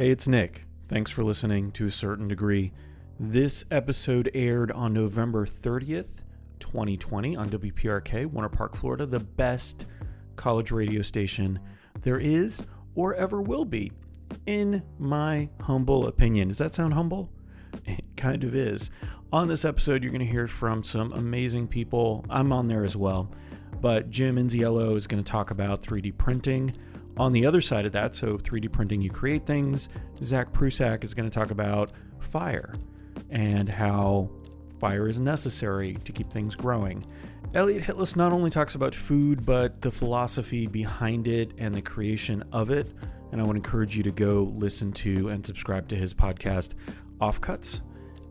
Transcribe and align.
Hey, 0.00 0.10
it's 0.12 0.28
Nick. 0.28 0.64
Thanks 0.86 1.10
for 1.10 1.24
listening 1.24 1.72
to 1.72 1.86
a 1.86 1.90
certain 1.90 2.28
degree. 2.28 2.70
This 3.18 3.64
episode 3.68 4.30
aired 4.32 4.70
on 4.70 4.92
November 4.92 5.44
30th, 5.44 6.20
2020 6.60 7.34
on 7.34 7.50
WPRK, 7.50 8.26
Winter 8.26 8.48
Park, 8.48 8.76
Florida, 8.76 9.06
the 9.06 9.18
best 9.18 9.86
college 10.36 10.70
radio 10.70 11.02
station 11.02 11.58
there 12.02 12.20
is 12.20 12.62
or 12.94 13.16
ever 13.16 13.42
will 13.42 13.64
be, 13.64 13.90
in 14.46 14.84
my 15.00 15.48
humble 15.62 16.06
opinion. 16.06 16.46
Does 16.46 16.58
that 16.58 16.76
sound 16.76 16.94
humble? 16.94 17.28
It 17.84 18.04
kind 18.16 18.44
of 18.44 18.54
is. 18.54 18.92
On 19.32 19.48
this 19.48 19.64
episode, 19.64 20.04
you're 20.04 20.12
going 20.12 20.24
to 20.24 20.30
hear 20.30 20.46
from 20.46 20.84
some 20.84 21.12
amazing 21.12 21.66
people. 21.66 22.24
I'm 22.30 22.52
on 22.52 22.68
there 22.68 22.84
as 22.84 22.96
well. 22.96 23.32
But 23.80 24.10
Jim 24.10 24.36
Inziello 24.36 24.96
is 24.96 25.08
going 25.08 25.24
to 25.24 25.28
talk 25.28 25.50
about 25.50 25.82
3D 25.82 26.16
printing. 26.16 26.72
On 27.18 27.32
the 27.32 27.44
other 27.44 27.60
side 27.60 27.84
of 27.84 27.92
that, 27.92 28.14
so 28.14 28.38
3D 28.38 28.70
printing, 28.70 29.02
you 29.02 29.10
create 29.10 29.44
things, 29.44 29.88
Zach 30.22 30.52
Prusak 30.52 31.02
is 31.02 31.14
going 31.14 31.28
to 31.28 31.36
talk 31.36 31.50
about 31.50 31.90
fire 32.20 32.74
and 33.30 33.68
how 33.68 34.30
fire 34.78 35.08
is 35.08 35.18
necessary 35.18 35.94
to 36.04 36.12
keep 36.12 36.30
things 36.30 36.54
growing. 36.54 37.04
Elliot 37.54 37.82
Hillis 37.82 38.14
not 38.14 38.32
only 38.32 38.50
talks 38.50 38.76
about 38.76 38.94
food, 38.94 39.44
but 39.44 39.80
the 39.80 39.90
philosophy 39.90 40.68
behind 40.68 41.26
it 41.26 41.54
and 41.58 41.74
the 41.74 41.82
creation 41.82 42.44
of 42.52 42.70
it. 42.70 42.92
And 43.32 43.40
I 43.40 43.44
would 43.44 43.56
encourage 43.56 43.96
you 43.96 44.04
to 44.04 44.12
go 44.12 44.52
listen 44.56 44.92
to 44.92 45.30
and 45.30 45.44
subscribe 45.44 45.88
to 45.88 45.96
his 45.96 46.14
podcast, 46.14 46.74
Offcuts. 47.20 47.80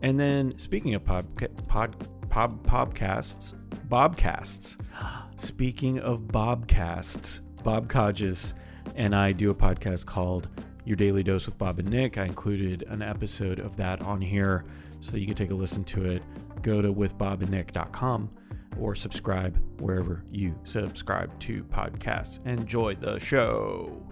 And 0.02 0.18
then, 0.18 0.58
speaking 0.58 0.94
of 0.94 1.04
pod, 1.04 1.26
pod, 1.66 2.28
pod, 2.30 2.64
podcasts, 2.64 3.54
Bobcasts, 3.88 4.76
speaking 5.36 5.98
of 5.98 6.22
Bobcasts, 6.22 7.40
Bob 7.62 7.88
Codges 7.88 8.54
and 8.96 9.14
I 9.14 9.32
do 9.32 9.50
a 9.50 9.54
podcast 9.54 10.06
called 10.06 10.48
Your 10.84 10.96
Daily 10.96 11.22
Dose 11.22 11.46
with 11.46 11.58
Bob 11.58 11.78
and 11.78 11.88
Nick. 11.88 12.18
I 12.18 12.24
included 12.24 12.84
an 12.88 13.02
episode 13.02 13.58
of 13.58 13.76
that 13.76 14.02
on 14.02 14.20
here 14.20 14.64
so 15.00 15.12
that 15.12 15.20
you 15.20 15.26
can 15.26 15.34
take 15.34 15.50
a 15.50 15.54
listen 15.54 15.84
to 15.84 16.04
it. 16.04 16.22
Go 16.62 16.82
to 16.82 16.92
withbobandnick.com 16.92 18.30
or 18.78 18.94
subscribe 18.94 19.58
wherever 19.80 20.24
you 20.30 20.58
subscribe 20.64 21.36
to 21.40 21.64
podcasts. 21.64 22.44
Enjoy 22.46 22.94
the 22.94 23.18
show. 23.18 24.02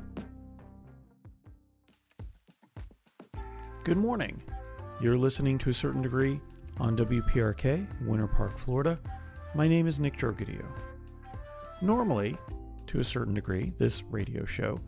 Good 3.85 3.99
morning. 3.99 4.41
You're 5.01 5.19
listening 5.19 5.59
to 5.59 5.71
a 5.71 5.75
certain 5.75 6.03
degree 6.03 6.41
on 6.81 6.97
WPRK, 6.97 7.87
Winter 8.07 8.27
Park, 8.27 8.59
Florida. 8.59 8.99
My 9.55 9.69
name 9.69 9.87
is 9.87 10.01
Nick 10.01 10.17
Jorgadio. 10.17 10.65
Normally, 11.81 12.37
to 12.97 13.01
a 13.01 13.05
certain 13.05 13.35
degree, 13.35 13.75
this 13.77 14.03
radio 14.05 14.47
show 14.47 14.79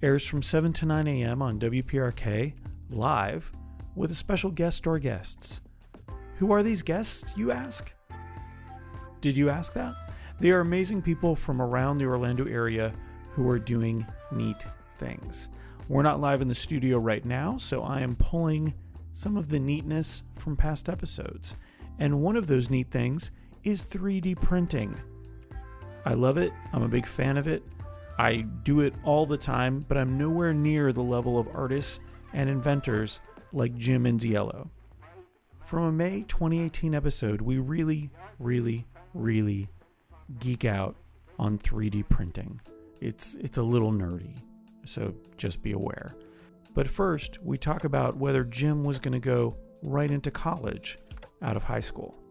airs 0.00 0.24
from 0.24 0.44
7 0.44 0.72
to 0.74 0.86
9 0.86 1.08
a.m. 1.08 1.42
on 1.42 1.58
WPRK 1.58 2.54
live 2.88 3.50
with 3.96 4.12
a 4.12 4.14
special 4.14 4.48
guest 4.48 4.86
or 4.86 5.00
guests. 5.00 5.60
Who 6.36 6.52
are 6.52 6.62
these 6.62 6.82
guests, 6.82 7.32
you 7.36 7.50
ask? 7.50 7.92
Did 9.20 9.36
you 9.36 9.50
ask 9.50 9.72
that? 9.74 9.94
They 10.38 10.52
are 10.52 10.60
amazing 10.60 11.02
people 11.02 11.34
from 11.34 11.60
around 11.60 11.98
the 11.98 12.04
Orlando 12.04 12.46
area 12.46 12.92
who 13.32 13.48
are 13.50 13.58
doing 13.58 14.06
neat 14.30 14.64
things. 14.98 15.48
We're 15.88 16.02
not 16.02 16.20
live 16.20 16.42
in 16.42 16.48
the 16.48 16.54
studio 16.54 16.98
right 16.98 17.24
now, 17.24 17.56
so 17.56 17.82
I 17.82 18.02
am 18.02 18.14
pulling 18.14 18.72
some 19.12 19.36
of 19.36 19.48
the 19.48 19.58
neatness 19.58 20.22
from 20.36 20.56
past 20.56 20.88
episodes. 20.88 21.56
And 21.98 22.22
one 22.22 22.36
of 22.36 22.46
those 22.46 22.70
neat 22.70 22.92
things 22.92 23.32
is 23.64 23.84
3D 23.84 24.40
printing. 24.40 24.94
I 26.04 26.14
love 26.14 26.36
it. 26.36 26.52
I'm 26.72 26.82
a 26.82 26.88
big 26.88 27.06
fan 27.06 27.36
of 27.36 27.46
it. 27.46 27.62
I 28.18 28.42
do 28.62 28.80
it 28.80 28.94
all 29.04 29.26
the 29.26 29.36
time, 29.36 29.84
but 29.88 29.96
I'm 29.96 30.18
nowhere 30.18 30.52
near 30.52 30.92
the 30.92 31.02
level 31.02 31.38
of 31.38 31.48
artists 31.54 32.00
and 32.32 32.48
inventors 32.48 33.20
like 33.52 33.76
Jim 33.76 34.04
Inziello. 34.04 34.68
From 35.64 35.84
a 35.84 35.92
May 35.92 36.22
2018 36.28 36.94
episode, 36.94 37.40
we 37.40 37.58
really, 37.58 38.10
really, 38.38 38.86
really 39.14 39.68
geek 40.38 40.64
out 40.64 40.96
on 41.38 41.58
3D 41.58 42.08
printing. 42.08 42.60
It's 43.00 43.34
it's 43.36 43.58
a 43.58 43.62
little 43.62 43.90
nerdy, 43.90 44.36
so 44.84 45.14
just 45.36 45.62
be 45.62 45.72
aware. 45.72 46.14
But 46.74 46.88
first, 46.88 47.42
we 47.42 47.58
talk 47.58 47.84
about 47.84 48.16
whether 48.16 48.44
Jim 48.44 48.84
was 48.84 48.98
going 48.98 49.12
to 49.12 49.18
go 49.20 49.56
right 49.82 50.10
into 50.10 50.30
college 50.30 50.98
out 51.42 51.56
of 51.56 51.64
high 51.64 51.80
school. 51.80 52.21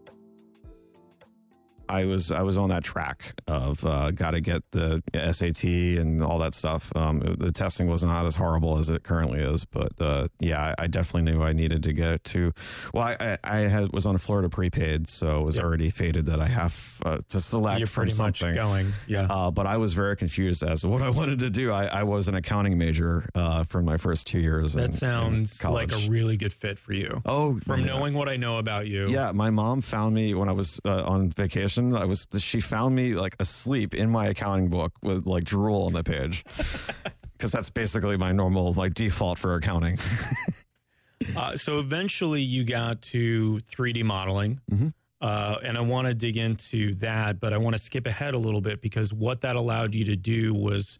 I 1.92 2.06
was 2.06 2.32
I 2.32 2.40
was 2.40 2.56
on 2.56 2.70
that 2.70 2.84
track 2.84 3.34
of 3.46 3.84
uh, 3.84 4.12
got 4.12 4.30
to 4.30 4.40
get 4.40 4.62
the 4.70 5.02
SAT 5.14 5.64
and 5.64 6.22
all 6.22 6.38
that 6.38 6.54
stuff. 6.54 6.90
Um, 6.96 7.18
the 7.20 7.52
testing 7.52 7.86
was 7.86 8.02
not 8.02 8.24
as 8.24 8.34
horrible 8.34 8.78
as 8.78 8.88
it 8.88 9.02
currently 9.02 9.40
is, 9.40 9.66
but 9.66 9.92
uh, 10.00 10.28
yeah, 10.40 10.74
I, 10.78 10.84
I, 10.84 10.86
definitely 10.86 11.30
knew 11.30 11.42
I 11.42 11.52
needed 11.52 11.82
to 11.82 11.92
get 11.92 12.24
to. 12.24 12.52
Well, 12.94 13.14
I, 13.20 13.36
I 13.44 13.56
had 13.58 13.92
was 13.92 14.06
on 14.06 14.16
Florida 14.16 14.48
prepaid, 14.48 15.06
so 15.06 15.40
it 15.40 15.44
was 15.44 15.56
yep. 15.56 15.66
already 15.66 15.90
fated 15.90 16.26
that 16.26 16.40
I 16.40 16.46
have 16.46 17.02
uh, 17.04 17.18
to 17.28 17.40
select. 17.40 17.78
You're 17.78 17.88
pretty 17.88 18.16
much 18.16 18.40
going, 18.40 18.92
yeah. 19.06 19.26
Uh, 19.28 19.50
but 19.50 19.66
I 19.66 19.76
was 19.76 19.92
very 19.92 20.16
confused 20.16 20.62
as 20.62 20.80
to 20.80 20.88
what 20.88 21.02
I 21.02 21.10
wanted 21.10 21.40
to 21.40 21.50
do. 21.50 21.72
I, 21.72 21.84
I 21.84 22.02
was 22.04 22.26
an 22.28 22.36
accounting 22.36 22.78
major 22.78 23.28
uh, 23.34 23.64
for 23.64 23.82
my 23.82 23.98
first 23.98 24.26
two 24.26 24.40
years. 24.40 24.72
That 24.72 24.86
in, 24.86 24.92
sounds 24.92 25.62
in 25.62 25.70
like 25.70 25.92
a 25.92 26.08
really 26.08 26.38
good 26.38 26.54
fit 26.54 26.78
for 26.78 26.94
you. 26.94 27.20
Oh, 27.26 27.60
from 27.60 27.80
yeah. 27.80 27.86
knowing 27.86 28.14
what 28.14 28.30
I 28.30 28.38
know 28.38 28.56
about 28.56 28.86
you. 28.86 29.08
Yeah, 29.08 29.32
my 29.32 29.50
mom 29.50 29.82
found 29.82 30.14
me 30.14 30.32
when 30.32 30.48
I 30.48 30.52
was 30.52 30.80
uh, 30.86 31.02
on 31.04 31.28
vacation 31.28 31.81
I 31.94 32.04
was 32.04 32.26
she 32.38 32.60
found 32.60 32.94
me 32.94 33.14
like 33.14 33.36
asleep 33.40 33.94
in 33.94 34.10
my 34.10 34.26
accounting 34.26 34.68
book 34.68 34.92
with 35.02 35.26
like 35.26 35.44
drool 35.44 35.84
on 35.86 35.92
the 35.92 36.04
page 36.04 36.44
because 37.36 37.52
that's 37.52 37.70
basically 37.70 38.16
my 38.16 38.32
normal 38.32 38.72
like 38.74 38.94
default 38.94 39.38
for 39.38 39.54
accounting. 39.54 39.98
uh, 41.36 41.56
so 41.56 41.78
eventually 41.78 42.40
you 42.40 42.64
got 42.64 43.02
to 43.02 43.60
3D 43.70 44.04
modeling. 44.04 44.60
Mm-hmm. 44.70 44.88
Uh, 45.20 45.56
and 45.62 45.78
I 45.78 45.80
want 45.80 46.08
to 46.08 46.14
dig 46.14 46.36
into 46.36 46.94
that, 46.96 47.38
but 47.38 47.52
I 47.52 47.58
want 47.58 47.76
to 47.76 47.82
skip 47.82 48.06
ahead 48.06 48.34
a 48.34 48.38
little 48.38 48.60
bit 48.60 48.80
because 48.80 49.12
what 49.12 49.42
that 49.42 49.54
allowed 49.54 49.94
you 49.94 50.04
to 50.06 50.16
do 50.16 50.52
was, 50.52 50.98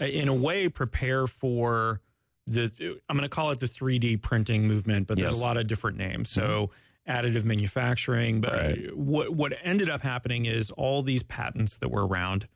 in 0.00 0.28
a 0.28 0.34
way, 0.34 0.68
prepare 0.68 1.28
for 1.28 2.00
the. 2.48 2.72
I'm 3.08 3.16
going 3.16 3.22
to 3.22 3.28
call 3.28 3.52
it 3.52 3.60
the 3.60 3.68
3D 3.68 4.22
printing 4.22 4.66
movement, 4.66 5.06
but 5.06 5.16
there's 5.16 5.30
yes. 5.30 5.40
a 5.40 5.42
lot 5.42 5.56
of 5.56 5.66
different 5.66 5.98
names. 5.98 6.30
So. 6.30 6.42
Mm-hmm 6.42 6.74
additive 7.10 7.44
manufacturing. 7.44 8.40
But 8.40 8.52
right. 8.52 8.96
what 8.96 9.30
what 9.30 9.52
ended 9.62 9.90
up 9.90 10.00
happening 10.00 10.46
is 10.46 10.70
all 10.70 11.02
these 11.02 11.22
patents 11.22 11.78
that 11.78 11.90
were 11.90 12.06
around 12.06 12.46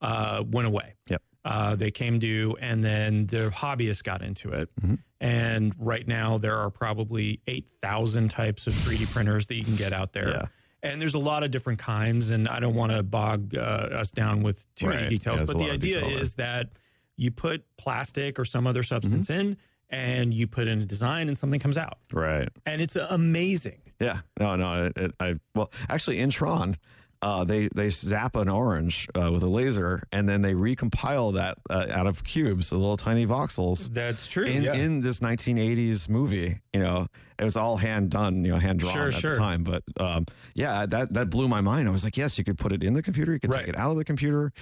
uh, 0.00 0.44
went 0.46 0.68
away. 0.68 0.94
Yep. 1.08 1.22
Uh, 1.44 1.76
they 1.76 1.90
came 1.90 2.18
due, 2.18 2.56
and 2.58 2.82
then 2.82 3.26
the 3.26 3.50
hobbyists 3.50 4.02
got 4.02 4.22
into 4.22 4.50
it. 4.52 4.70
Mm-hmm. 4.80 4.94
And 5.20 5.74
right 5.78 6.06
now, 6.06 6.38
there 6.38 6.56
are 6.56 6.70
probably 6.70 7.40
eight 7.46 7.68
thousand 7.82 8.30
types 8.30 8.66
of 8.66 8.72
3D 8.72 9.12
printers 9.12 9.46
that 9.48 9.54
you 9.54 9.64
can 9.64 9.76
get 9.76 9.92
out 9.92 10.12
there. 10.12 10.30
Yeah. 10.30 10.46
And 10.82 11.00
there's 11.00 11.14
a 11.14 11.18
lot 11.18 11.42
of 11.42 11.50
different 11.50 11.78
kinds, 11.78 12.30
and 12.30 12.46
I 12.46 12.60
don't 12.60 12.74
want 12.74 12.92
to 12.92 13.02
bog 13.02 13.54
uh, 13.54 13.58
us 13.58 14.10
down 14.10 14.42
with 14.42 14.66
too 14.74 14.86
right. 14.86 14.96
many 14.96 15.08
details. 15.08 15.40
Yeah, 15.40 15.46
but 15.46 15.58
the 15.58 15.70
idea 15.70 16.04
is 16.04 16.34
that 16.34 16.70
you 17.16 17.30
put 17.30 17.64
plastic 17.78 18.38
or 18.38 18.44
some 18.44 18.66
other 18.66 18.82
substance 18.82 19.28
mm-hmm. 19.28 19.48
in, 19.48 19.56
and 19.88 20.34
you 20.34 20.46
put 20.46 20.68
in 20.68 20.82
a 20.82 20.84
design, 20.84 21.28
and 21.28 21.38
something 21.38 21.60
comes 21.60 21.78
out. 21.78 21.98
Right. 22.12 22.48
And 22.66 22.82
it's 22.82 22.96
amazing. 22.96 23.80
Yeah, 24.00 24.20
no, 24.38 24.56
no. 24.56 24.86
It, 24.86 24.96
it, 24.96 25.14
I 25.20 25.34
well, 25.54 25.70
actually, 25.88 26.18
in 26.18 26.30
Tron, 26.30 26.76
uh, 27.24 27.42
they 27.42 27.68
they 27.74 27.88
zap 27.88 28.36
an 28.36 28.50
orange 28.50 29.08
uh, 29.14 29.30
with 29.32 29.42
a 29.42 29.48
laser, 29.48 30.02
and 30.12 30.28
then 30.28 30.42
they 30.42 30.52
recompile 30.52 31.32
that 31.34 31.56
uh, 31.70 31.86
out 31.90 32.06
of 32.06 32.22
cubes, 32.22 32.68
the 32.68 32.76
little 32.76 32.98
tiny 32.98 33.26
voxels. 33.26 33.92
That's 33.92 34.28
true. 34.28 34.44
In, 34.44 34.62
yeah. 34.62 34.74
in 34.74 35.00
this 35.00 35.20
1980s 35.20 36.08
movie, 36.10 36.60
you 36.74 36.80
know, 36.80 37.06
it 37.38 37.44
was 37.44 37.56
all 37.56 37.78
hand 37.78 38.10
done, 38.10 38.44
you 38.44 38.52
know, 38.52 38.58
hand 38.58 38.80
drawn 38.80 38.92
sure, 38.92 39.06
at 39.06 39.14
sure. 39.14 39.30
the 39.32 39.38
time. 39.38 39.64
But 39.64 39.82
um, 39.98 40.26
yeah, 40.54 40.84
that 40.84 41.14
that 41.14 41.30
blew 41.30 41.48
my 41.48 41.62
mind. 41.62 41.88
I 41.88 41.92
was 41.92 42.04
like, 42.04 42.18
yes, 42.18 42.36
you 42.36 42.44
could 42.44 42.58
put 42.58 42.72
it 42.72 42.84
in 42.84 42.92
the 42.92 43.02
computer, 43.02 43.32
you 43.32 43.40
could 43.40 43.54
right. 43.54 43.60
take 43.60 43.68
it 43.70 43.76
out 43.76 43.90
of 43.90 43.96
the 43.96 44.04
computer. 44.04 44.52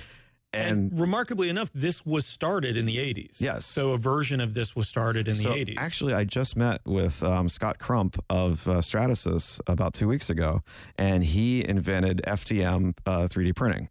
And, 0.54 0.92
and, 0.92 1.00
remarkably 1.00 1.48
enough, 1.48 1.70
this 1.72 2.04
was 2.04 2.26
started 2.26 2.76
in 2.76 2.84
the 2.84 2.98
80s. 2.98 3.40
Yes. 3.40 3.64
So 3.64 3.92
a 3.92 3.98
version 3.98 4.40
of 4.40 4.52
this 4.52 4.76
was 4.76 4.86
started 4.86 5.26
in 5.26 5.34
so 5.34 5.50
the 5.50 5.64
80s. 5.64 5.78
Actually, 5.78 6.12
I 6.12 6.24
just 6.24 6.56
met 6.56 6.80
with 6.84 7.22
um, 7.22 7.48
Scott 7.48 7.78
Crump 7.78 8.22
of 8.28 8.68
uh, 8.68 8.74
Stratasys 8.76 9.60
about 9.66 9.94
two 9.94 10.08
weeks 10.08 10.28
ago, 10.28 10.60
and 10.98 11.24
he 11.24 11.66
invented 11.66 12.20
FDM 12.26 12.94
uh, 13.06 13.28
3D 13.28 13.56
printing. 13.56 13.88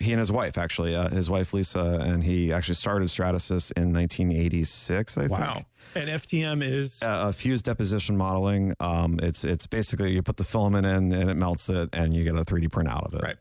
He 0.00 0.10
and 0.10 0.18
his 0.18 0.32
wife, 0.32 0.58
actually, 0.58 0.96
uh, 0.96 1.10
his 1.10 1.30
wife 1.30 1.54
Lisa, 1.54 2.00
and 2.02 2.24
he 2.24 2.52
actually 2.52 2.74
started 2.74 3.06
Stratasys 3.06 3.70
in 3.76 3.92
1986, 3.92 5.16
I 5.16 5.26
wow. 5.28 5.54
think. 5.54 5.66
And 5.94 6.10
FDM 6.10 6.64
is 6.64 7.00
uh, 7.02 7.30
fused 7.30 7.66
deposition 7.66 8.16
modeling. 8.16 8.74
Um, 8.80 9.20
it's 9.22 9.44
it's 9.44 9.68
basically 9.68 10.12
you 10.12 10.22
put 10.22 10.38
the 10.38 10.44
filament 10.44 10.86
in 10.86 11.12
and 11.12 11.30
it 11.30 11.36
melts 11.36 11.68
it, 11.68 11.90
and 11.92 12.12
you 12.12 12.24
get 12.24 12.34
a 12.34 12.44
3D 12.44 12.72
print 12.72 12.88
out 12.88 13.04
of 13.04 13.14
it. 13.14 13.22
Right. 13.22 13.36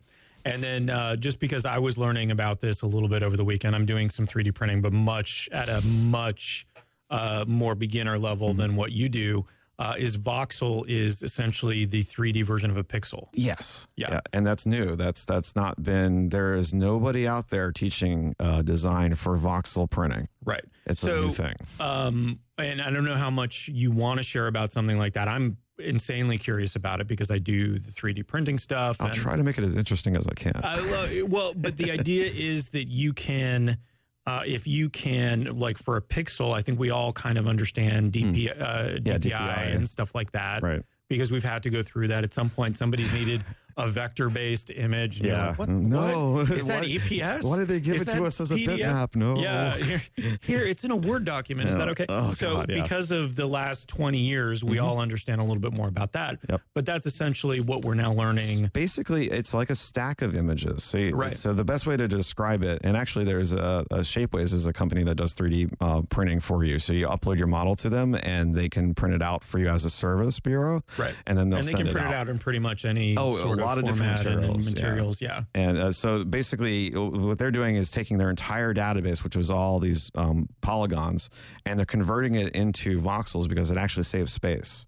And 0.45 0.63
then 0.63 0.89
uh, 0.89 1.15
just 1.15 1.39
because 1.39 1.65
I 1.65 1.77
was 1.77 1.97
learning 1.97 2.31
about 2.31 2.61
this 2.61 2.81
a 2.81 2.87
little 2.87 3.09
bit 3.09 3.23
over 3.23 3.37
the 3.37 3.45
weekend, 3.45 3.75
I'm 3.75 3.85
doing 3.85 4.09
some 4.09 4.25
3D 4.27 4.53
printing, 4.53 4.81
but 4.81 4.93
much 4.93 5.49
at 5.51 5.69
a 5.69 5.85
much 5.85 6.67
uh, 7.09 7.45
more 7.47 7.75
beginner 7.75 8.17
level 8.17 8.49
mm-hmm. 8.49 8.57
than 8.57 8.75
what 8.75 8.91
you 8.91 9.09
do. 9.09 9.45
uh, 9.81 9.95
is 9.97 10.15
voxel 10.15 10.85
is 10.87 11.23
essentially 11.23 11.85
the 11.85 12.03
3D 12.03 12.43
version 12.43 12.69
of 12.69 12.77
a 12.77 12.83
pixel. 12.83 13.29
Yes. 13.33 13.87
Yeah. 13.95 14.19
And 14.31 14.45
that's 14.45 14.67
new. 14.67 14.95
That's 14.95 15.25
that's 15.25 15.55
not 15.55 15.81
been 15.81 16.29
there 16.29 16.53
is 16.53 16.71
nobody 16.71 17.27
out 17.27 17.49
there 17.49 17.71
teaching 17.71 18.35
uh, 18.39 18.61
design 18.61 19.15
for 19.15 19.35
voxel 19.39 19.89
printing. 19.89 20.27
Right. 20.45 20.63
It's 20.85 21.03
a 21.03 21.07
new 21.07 21.29
thing. 21.29 21.55
Um, 21.79 22.39
and 22.59 22.79
I 22.79 22.91
don't 22.91 23.05
know 23.05 23.15
how 23.15 23.31
much 23.31 23.69
you 23.69 23.89
want 23.89 24.19
to 24.19 24.23
share 24.23 24.45
about 24.45 24.71
something 24.71 24.99
like 24.99 25.13
that. 25.13 25.27
I'm 25.27 25.57
insanely 25.83 26.37
curious 26.37 26.75
about 26.75 27.01
it 27.01 27.07
because 27.07 27.29
I 27.31 27.37
do 27.37 27.77
the 27.79 27.91
3D 27.91 28.25
printing 28.27 28.57
stuff. 28.57 28.97
I'll 28.99 29.07
and 29.07 29.15
try 29.15 29.35
to 29.35 29.43
make 29.43 29.57
it 29.57 29.63
as 29.63 29.75
interesting 29.75 30.15
as 30.15 30.25
I 30.27 30.33
can. 30.33 30.59
I 30.63 30.75
love 30.75 31.29
well, 31.31 31.53
but 31.55 31.77
the 31.77 31.91
idea 31.91 32.25
is 32.33 32.69
that 32.69 32.85
you 32.87 33.13
can, 33.13 33.77
uh, 34.25 34.43
if 34.45 34.67
you 34.67 34.89
can, 34.89 35.57
like 35.59 35.77
for 35.77 35.97
a 35.97 36.01
pixel, 36.01 36.53
I 36.53 36.61
think 36.61 36.79
we 36.79 36.89
all 36.89 37.11
kind 37.13 37.37
of 37.37 37.47
understand 37.47 38.11
DP, 38.13 38.49
uh, 38.49 38.99
Yeah, 39.03 39.17
DPI, 39.17 39.31
DPI. 39.31 39.75
and 39.75 39.87
stuff 39.87 40.13
like 40.15 40.31
that, 40.31 40.63
right. 40.63 40.83
because 41.09 41.31
we've 41.31 41.43
had 41.43 41.63
to 41.63 41.69
go 41.69 41.81
through 41.83 42.07
that 42.09 42.23
at 42.23 42.33
some 42.33 42.49
point. 42.49 42.77
Somebody's 42.77 43.11
needed 43.11 43.43
a 43.77 43.87
vector-based 43.89 44.69
image. 44.71 45.17
and 45.19 45.27
Yeah. 45.27 45.49
like, 45.49 45.59
what, 45.59 45.69
No. 45.69 46.31
what? 46.33 46.49
is 46.51 46.65
that 46.67 46.83
EPS? 46.83 47.43
Why 47.43 47.57
did 47.57 47.67
they 47.67 47.79
give 47.79 47.95
Is 47.95 48.01
it 48.03 48.13
to 48.13 48.25
us 48.25 48.39
as 48.41 48.51
a 48.51 48.55
PDF? 48.55 48.79
bitmap? 48.79 49.15
No. 49.15 49.37
Yeah, 49.37 49.75
here, 49.77 50.01
here 50.41 50.65
it's 50.65 50.83
in 50.83 50.91
a 50.91 50.95
Word 50.95 51.25
document. 51.25 51.69
Is 51.69 51.75
that 51.75 51.89
okay? 51.89 52.05
Oh, 52.09 52.31
so, 52.31 52.57
God, 52.57 52.69
yeah. 52.69 52.81
because 52.83 53.11
of 53.11 53.35
the 53.35 53.45
last 53.47 53.87
20 53.87 54.17
years, 54.17 54.63
we 54.63 54.79
all 54.79 54.99
understand 54.99 55.41
a 55.41 55.43
little 55.43 55.59
bit 55.61 55.75
more 55.77 55.87
about 55.87 56.11
that. 56.13 56.39
Yep. 56.49 56.61
But 56.75 56.85
that's 56.85 57.05
essentially 57.05 57.59
what 57.61 57.83
we're 57.85 57.93
now 57.95 58.13
learning. 58.13 58.69
Basically, 58.73 59.29
it's 59.29 59.53
like 59.53 59.69
a 59.69 59.75
stack 59.75 60.21
of 60.21 60.35
images. 60.35 60.83
So, 60.83 60.97
you, 60.97 61.15
Right. 61.15 61.33
so 61.33 61.53
the 61.53 61.65
best 61.65 61.85
way 61.87 61.97
to 61.97 62.07
describe 62.07 62.63
it, 62.63 62.81
and 62.83 62.95
actually, 62.97 63.25
there's 63.25 63.53
a, 63.53 63.85
a 63.91 63.97
Shapeways 63.99 64.53
is 64.53 64.67
a 64.67 64.73
company 64.73 65.03
that 65.03 65.15
does 65.15 65.33
3D 65.33 65.71
uh, 65.79 66.01
printing 66.09 66.39
for 66.39 66.63
you. 66.63 66.79
So 66.79 66.93
you 66.93 67.07
upload 67.07 67.37
your 67.37 67.47
model 67.47 67.75
to 67.77 67.89
them, 67.89 68.15
and 68.23 68.55
they 68.55 68.69
can 68.69 68.93
print 68.93 69.15
it 69.15 69.21
out 69.21 69.43
for 69.43 69.59
you 69.59 69.67
as 69.69 69.85
a 69.85 69.89
service 69.89 70.39
bureau. 70.39 70.83
Right. 70.97 71.15
And 71.27 71.37
then 71.37 71.49
they'll 71.49 71.59
and 71.59 71.67
they 71.67 71.71
send 71.73 71.85
can 71.85 71.93
print 71.93 72.07
it 72.07 72.11
it 72.11 72.15
out 72.15 72.29
in 72.29 72.37
pretty 72.39 72.59
much 72.59 72.85
any 72.85 73.15
Oh, 73.17 73.31
a 73.61 73.65
lot 73.65 73.77
of 73.77 73.85
different 73.85 74.25
and- 74.25 74.43
and 74.45 74.65
materials, 74.65 75.21
yeah. 75.21 75.43
Yeah. 75.55 75.61
And 75.69 75.77
uh, 75.77 75.91
so 75.91 76.23
basically, 76.23 76.91
what 76.91 77.37
they're 77.37 77.51
doing 77.51 77.75
is 77.75 77.91
taking 77.91 78.17
their 78.17 78.29
entire 78.29 78.73
database, 78.73 79.23
which 79.23 79.35
was 79.35 79.49
all 79.51 79.79
these 79.79 80.11
um, 80.15 80.47
polygons, 80.61 81.29
and 81.65 81.77
they're 81.79 81.85
converting 81.85 82.35
it 82.35 82.53
into 82.55 82.99
voxels 82.99 83.47
because 83.47 83.71
it 83.71 83.77
actually 83.77 84.03
saves 84.03 84.33
space. 84.33 84.87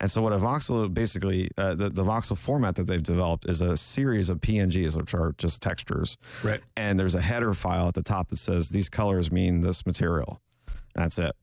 And 0.00 0.10
so, 0.10 0.20
what 0.20 0.32
a 0.32 0.38
voxel 0.38 0.92
basically, 0.92 1.50
uh, 1.56 1.74
the, 1.76 1.88
the 1.88 2.02
voxel 2.04 2.36
format 2.36 2.74
that 2.74 2.84
they've 2.86 3.02
developed 3.02 3.48
is 3.48 3.60
a 3.60 3.76
series 3.76 4.28
of 4.28 4.40
PNGs, 4.40 4.96
which 4.96 5.14
are 5.14 5.34
just 5.38 5.62
textures. 5.62 6.18
Right. 6.42 6.60
And 6.76 6.98
there's 6.98 7.14
a 7.14 7.20
header 7.20 7.54
file 7.54 7.86
at 7.88 7.94
the 7.94 8.02
top 8.02 8.28
that 8.28 8.38
says 8.38 8.70
these 8.70 8.88
colors 8.88 9.30
mean 9.30 9.60
this 9.60 9.86
material. 9.86 10.40
That's 10.94 11.18
it. 11.18 11.34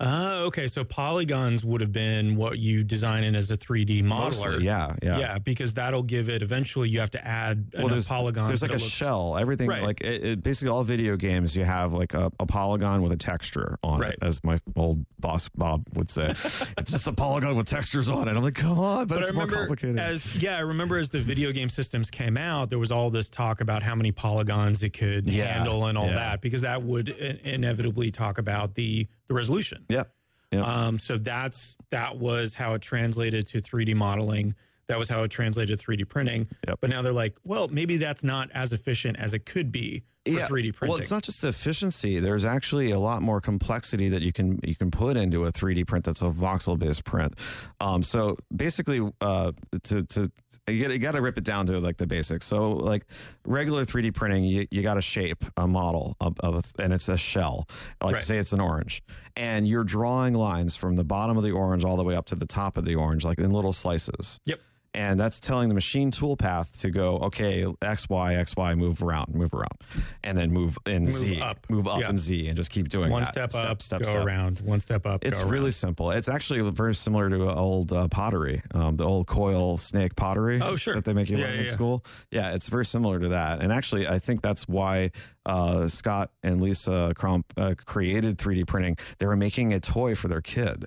Uh, 0.00 0.42
okay. 0.46 0.68
So 0.68 0.84
polygons 0.84 1.64
would 1.64 1.80
have 1.80 1.90
been 1.92 2.36
what 2.36 2.58
you 2.58 2.84
design 2.84 3.24
in 3.24 3.34
as 3.34 3.50
a 3.50 3.56
3D 3.56 4.02
modeler. 4.02 4.08
Mostly, 4.08 4.64
yeah, 4.64 4.94
yeah. 5.02 5.18
Yeah, 5.18 5.38
because 5.38 5.74
that'll 5.74 6.04
give 6.04 6.28
it. 6.28 6.40
Eventually, 6.42 6.88
you 6.88 7.00
have 7.00 7.10
to 7.10 7.26
add 7.26 7.72
well, 7.76 7.88
there's 7.88 8.06
polygons. 8.06 8.48
There's 8.48 8.62
like 8.62 8.70
a 8.70 8.74
looks- 8.74 8.84
shell. 8.84 9.36
Everything 9.36 9.68
Right. 9.68 9.82
like 9.82 10.00
it, 10.00 10.24
it, 10.24 10.42
basically 10.42 10.68
all 10.70 10.84
video 10.84 11.16
games. 11.16 11.56
You 11.56 11.64
have 11.64 11.92
like 11.92 12.14
a, 12.14 12.30
a 12.38 12.46
polygon 12.46 13.02
with 13.02 13.10
a 13.10 13.16
texture 13.16 13.78
on 13.82 13.98
Right. 14.00 14.12
it, 14.12 14.18
as 14.22 14.42
my 14.44 14.58
old 14.76 15.04
boss 15.18 15.48
Bob 15.48 15.84
would 15.94 16.08
say. 16.10 16.26
it's 16.30 16.90
just 16.92 17.06
a 17.08 17.12
polygon 17.12 17.56
with 17.56 17.66
textures 17.66 18.08
on 18.08 18.28
it. 18.28 18.36
I'm 18.36 18.42
like, 18.44 18.54
come 18.54 18.78
on, 18.78 19.06
but, 19.08 19.16
But 19.16 19.22
it's 19.24 19.32
more 19.32 19.48
complicated. 19.48 19.98
as 19.98 20.36
yeah, 20.36 20.56
I 20.58 20.60
remember 20.60 20.98
as 20.98 21.10
the 21.10 21.18
video 21.18 21.50
game 21.50 21.68
systems 21.68 22.08
came 22.08 22.36
out, 22.36 22.70
there 22.70 22.78
was 22.78 22.92
all 22.92 23.10
this 23.10 23.30
talk 23.30 23.60
about 23.60 23.82
how 23.82 23.96
many 23.96 24.12
polygons 24.12 24.82
it 24.84 24.90
could 24.90 25.26
Yeah, 25.28 25.46
handle 25.46 25.86
and 25.86 25.98
all 25.98 26.06
yeah. 26.06 26.14
that 26.14 26.40
because 26.40 26.60
that 26.60 26.82
would 26.84 27.08
in- 27.08 27.38
inevitably 27.38 28.10
talk 28.12 28.38
about 28.38 28.74
the 28.74 29.08
the 29.28 29.34
resolution. 29.34 29.84
yeah, 29.88 30.04
yeah. 30.50 30.62
Um, 30.62 30.98
so 30.98 31.18
that's 31.18 31.76
that 31.90 32.16
was 32.16 32.54
how 32.54 32.74
it 32.74 32.82
translated 32.82 33.46
to 33.48 33.60
3D 33.60 33.94
modeling. 33.94 34.54
That 34.88 34.98
was 34.98 35.08
how 35.08 35.22
it 35.22 35.30
translated 35.30 35.78
to 35.78 35.86
3D 35.86 36.08
printing. 36.08 36.48
Yep. 36.66 36.78
But 36.80 36.90
now 36.90 37.02
they're 37.02 37.12
like, 37.12 37.36
well, 37.44 37.68
maybe 37.68 37.98
that's 37.98 38.24
not 38.24 38.50
as 38.52 38.72
efficient 38.72 39.18
as 39.18 39.34
it 39.34 39.44
could 39.44 39.70
be 39.70 40.02
for 40.34 40.40
3D 40.54 40.74
printing. 40.74 40.88
Well, 40.88 40.98
it's 40.98 41.10
not 41.10 41.22
just 41.22 41.42
efficiency. 41.44 42.20
There's 42.20 42.44
actually 42.44 42.90
a 42.90 42.98
lot 42.98 43.22
more 43.22 43.40
complexity 43.40 44.08
that 44.10 44.22
you 44.22 44.32
can 44.32 44.60
you 44.62 44.74
can 44.74 44.90
put 44.90 45.16
into 45.16 45.44
a 45.44 45.52
3D 45.52 45.86
print 45.86 46.04
that's 46.04 46.22
a 46.22 46.30
voxel 46.30 46.78
based 46.78 47.04
print. 47.04 47.34
Um, 47.80 48.02
so 48.02 48.36
basically, 48.54 49.00
uh, 49.20 49.52
to 49.84 50.04
to 50.04 50.30
you 50.68 50.82
got, 50.82 50.92
you 50.92 50.98
got 50.98 51.12
to 51.12 51.22
rip 51.22 51.38
it 51.38 51.44
down 51.44 51.66
to 51.66 51.78
like 51.78 51.96
the 51.96 52.06
basics. 52.06 52.46
So 52.46 52.72
like 52.72 53.04
regular 53.46 53.84
3D 53.84 54.14
printing, 54.14 54.44
you, 54.44 54.66
you 54.70 54.82
got 54.82 54.94
to 54.94 55.02
shape 55.02 55.44
a 55.56 55.66
model 55.66 56.16
of, 56.20 56.38
of 56.40 56.62
and 56.78 56.92
it's 56.92 57.08
a 57.08 57.16
shell. 57.16 57.68
Like 58.02 58.14
Right. 58.16 58.22
say 58.22 58.38
it's 58.38 58.52
an 58.52 58.60
orange, 58.60 59.02
and 59.36 59.66
you're 59.66 59.84
drawing 59.84 60.34
lines 60.34 60.76
from 60.76 60.96
the 60.96 61.04
bottom 61.04 61.36
of 61.36 61.42
the 61.42 61.52
orange 61.52 61.84
all 61.84 61.96
the 61.96 62.04
way 62.04 62.14
up 62.14 62.26
to 62.26 62.34
the 62.34 62.46
top 62.46 62.76
of 62.76 62.84
the 62.84 62.94
orange, 62.94 63.24
like 63.24 63.38
in 63.38 63.50
little 63.50 63.72
slices 63.72 64.40
Yep. 64.44 64.60
And 64.98 65.18
that's 65.20 65.38
telling 65.38 65.68
the 65.68 65.74
machine 65.74 66.10
toolpath 66.10 66.80
to 66.80 66.90
go 66.90 67.18
okay 67.18 67.64
x 67.82 68.08
y 68.08 68.34
x 68.34 68.56
y 68.56 68.74
move 68.74 69.00
around 69.02 69.32
move 69.34 69.54
around 69.54 69.78
and 70.24 70.36
then 70.36 70.50
move 70.50 70.76
in 70.86 71.04
Move 71.04 71.12
z 71.12 71.40
up. 71.40 71.58
move 71.70 71.86
up 71.86 72.00
Yeah. 72.00 72.10
in 72.10 72.18
z 72.18 72.48
and 72.48 72.56
just 72.56 72.70
keep 72.70 72.88
doing 72.88 73.10
One 73.10 73.22
that. 73.22 73.50
step, 73.52 73.54
up, 73.54 73.80
go 74.02 74.22
around. 74.22 74.58
One 74.60 74.80
step 74.80 75.06
up. 75.06 75.24
it's 75.24 75.36
go 75.36 75.42
around. 75.44 75.52
really 75.52 75.70
simple 75.70 76.10
it's 76.10 76.28
actually 76.28 76.68
very 76.70 76.94
similar 76.94 77.30
to 77.30 77.54
old 77.54 77.92
uh, 77.92 78.08
pottery 78.08 78.60
um, 78.74 78.96
the 78.96 79.04
old 79.04 79.26
coil 79.28 79.76
snake 79.76 80.16
pottery 80.16 80.60
Oh, 80.60 80.74
sure. 80.76 80.94
that 80.96 81.04
they 81.04 81.12
make 81.12 81.30
you 81.30 81.38
Yeah, 81.38 81.44
learn 81.46 81.54
yeah, 81.54 81.60
in 81.62 81.68
school 81.68 82.04
yeah 82.32 82.54
it's 82.54 82.68
very 82.68 82.84
similar 82.84 83.20
to 83.20 83.28
that 83.28 83.60
and 83.60 83.72
actually 83.72 84.08
i 84.08 84.18
think 84.18 84.42
that's 84.42 84.66
why 84.66 85.10
uh, 85.46 85.86
scott 85.88 86.30
and 86.42 86.60
lisa 86.60 87.12
crump 87.16 87.46
uh, 87.56 87.74
created 87.86 88.36
3d 88.38 88.66
printing 88.66 88.96
they 89.18 89.26
were 89.26 89.36
making 89.36 89.72
a 89.72 89.80
toy 89.80 90.14
for 90.14 90.26
their 90.28 90.40
kid 90.42 90.84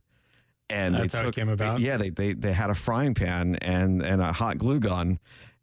and 0.72 0.96
That's 0.96 1.14
they 1.14 1.18
how 1.20 1.24
it 1.24 1.28
took, 1.28 1.36
came 1.36 1.50
about? 1.50 1.78
they- 1.80 1.86
yeah, 1.86 1.98
they, 1.98 2.10
they 2.10 2.34
they 2.34 2.54
had 2.54 2.70
a 2.70 2.76
frying 2.76 3.14
pan 3.14 3.56
and 3.62 4.02
and 4.02 4.22
a 4.22 4.32
hot 4.32 4.58
glue 4.58 4.80
gun, 4.80 5.20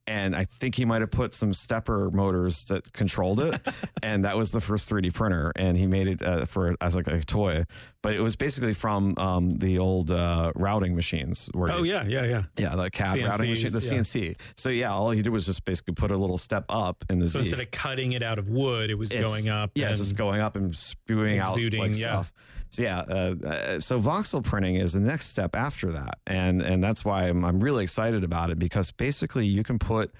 and 0.06 0.34
I 0.36 0.44
think 0.44 0.74
he 0.74 0.84
might 0.84 1.00
have 1.02 1.10
put 1.10 1.34
some 1.34 1.52
stepper 1.52 2.10
motors 2.10 2.64
that 2.66 2.92
controlled 2.92 3.40
it, 3.40 3.60
and 4.02 4.24
that 4.24 4.36
was 4.38 4.52
the 4.52 4.60
first 4.60 4.88
3D 4.90 5.12
printer, 5.12 5.52
and 5.56 5.76
he 5.76 5.86
made 5.86 6.08
it 6.08 6.22
uh, 6.22 6.44
for 6.46 6.76
as 6.80 6.96
like 6.96 7.06
a 7.08 7.20
toy, 7.20 7.64
but 8.02 8.14
it 8.14 8.20
was 8.20 8.34
basically 8.36 8.72
from 8.74 9.14
um, 9.18 9.58
the 9.58 9.78
old 9.78 10.10
uh, 10.10 10.52
routing 10.54 10.94
machines. 10.96 11.50
Where 11.52 11.70
Oh 11.72 11.82
you- 11.82 11.92
yeah, 11.92 12.04
yeah, 12.06 12.24
yeah. 12.24 12.42
yeah, 12.56 12.74
the 12.76 12.90
CAD 12.90 13.22
routing 13.22 13.50
machine, 13.50 13.70
the 13.72 13.80
yeah. 13.84 13.92
CNC. 14.00 14.36
So 14.56 14.70
yeah, 14.70 14.92
all 14.92 15.10
he 15.10 15.20
did 15.22 15.30
was 15.30 15.44
just 15.46 15.64
basically 15.66 15.94
put 15.94 16.10
a 16.10 16.16
little 16.16 16.38
step 16.38 16.64
up 16.70 17.04
in 17.10 17.18
the 17.18 17.28
So 17.28 17.40
Z. 17.42 17.48
instead 17.50 17.64
of 17.66 17.70
cutting 17.70 18.12
it 18.12 18.22
out 18.22 18.38
of 18.38 18.48
wood, 18.48 18.88
it 18.90 18.94
was 18.98 19.10
It's- 19.10 19.28
going 19.30 19.48
up. 19.50 19.72
Yeah, 19.74 19.88
and, 19.88 19.96
just 19.96 20.16
going 20.16 20.40
up 20.40 20.56
and 20.56 20.74
spewing 20.76 21.38
exuding, 21.40 21.80
out 21.80 21.86
like 21.88 21.98
yeah. 21.98 22.06
stuff. 22.22 22.32
So 22.70 22.82
yeah, 22.82 22.98
uh, 23.00 23.34
uh, 23.44 23.80
so 23.80 24.00
voxel 24.00 24.44
printing 24.44 24.76
is 24.76 24.92
the 24.92 25.00
next 25.00 25.26
step 25.26 25.56
after 25.56 25.90
that, 25.92 26.18
and 26.26 26.60
and 26.60 26.82
that's 26.82 27.04
why 27.04 27.28
I'm 27.28 27.44
I'm 27.44 27.60
really 27.60 27.82
excited 27.84 28.24
about 28.24 28.50
it 28.50 28.58
because 28.58 28.90
basically 28.90 29.46
you 29.46 29.62
can 29.62 29.78
put 29.78 30.12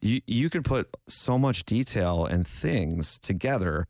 you 0.00 0.20
you 0.26 0.48
can 0.50 0.62
put 0.62 0.88
so 1.06 1.38
much 1.38 1.64
detail 1.64 2.24
and 2.26 2.46
things 2.46 3.18
together 3.18 3.86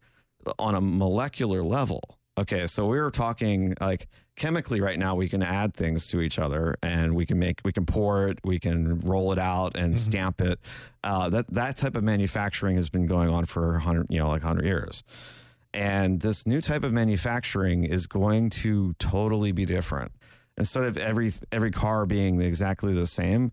on 0.59 0.75
a 0.75 0.81
molecular 0.81 1.63
level. 1.63 2.03
Okay, 2.39 2.67
so 2.67 2.87
we 2.87 3.01
were 3.01 3.11
talking 3.11 3.75
like 3.81 4.07
chemically 4.37 4.81
right 4.81 4.99
now 4.99 5.17
we 5.17 5.29
can 5.29 5.43
add 5.43 5.75
things 5.75 6.07
to 6.07 6.21
each 6.21 6.39
other 6.39 6.77
and 6.81 7.17
we 7.17 7.27
can 7.27 7.39
make 7.39 7.61
we 7.65 7.73
can 7.73 7.85
pour 7.85 8.29
it 8.29 8.39
we 8.45 8.57
can 8.57 9.01
roll 9.01 9.33
it 9.33 9.39
out 9.39 9.77
and 9.77 9.99
stamp 9.99 10.41
it. 10.41 10.61
Uh, 11.05 11.29
that 11.29 11.47
that 11.53 11.77
type 11.77 11.97
of 11.97 12.05
manufacturing 12.05 12.77
has 12.77 12.89
been 12.89 13.07
going 13.07 13.29
on 13.29 13.45
for 13.45 13.73
100 13.73 14.07
you 14.09 14.19
know 14.19 14.29
like 14.29 14.43
100 14.43 14.65
years 14.65 15.03
and 15.75 16.21
this 16.21 16.47
new 16.47 16.61
type 16.61 16.85
of 16.85 16.93
manufacturing 16.93 17.85
is 17.85 18.07
going 18.07 18.51
to 18.51 18.95
totally 18.99 19.53
be 19.53 19.65
different. 19.65 20.13
Instead 20.57 20.85
of 20.85 20.97
every 20.97 21.33
every 21.53 21.71
car 21.71 22.07
being 22.07 22.41
exactly 22.41 22.93
the 22.93 23.07
same 23.07 23.53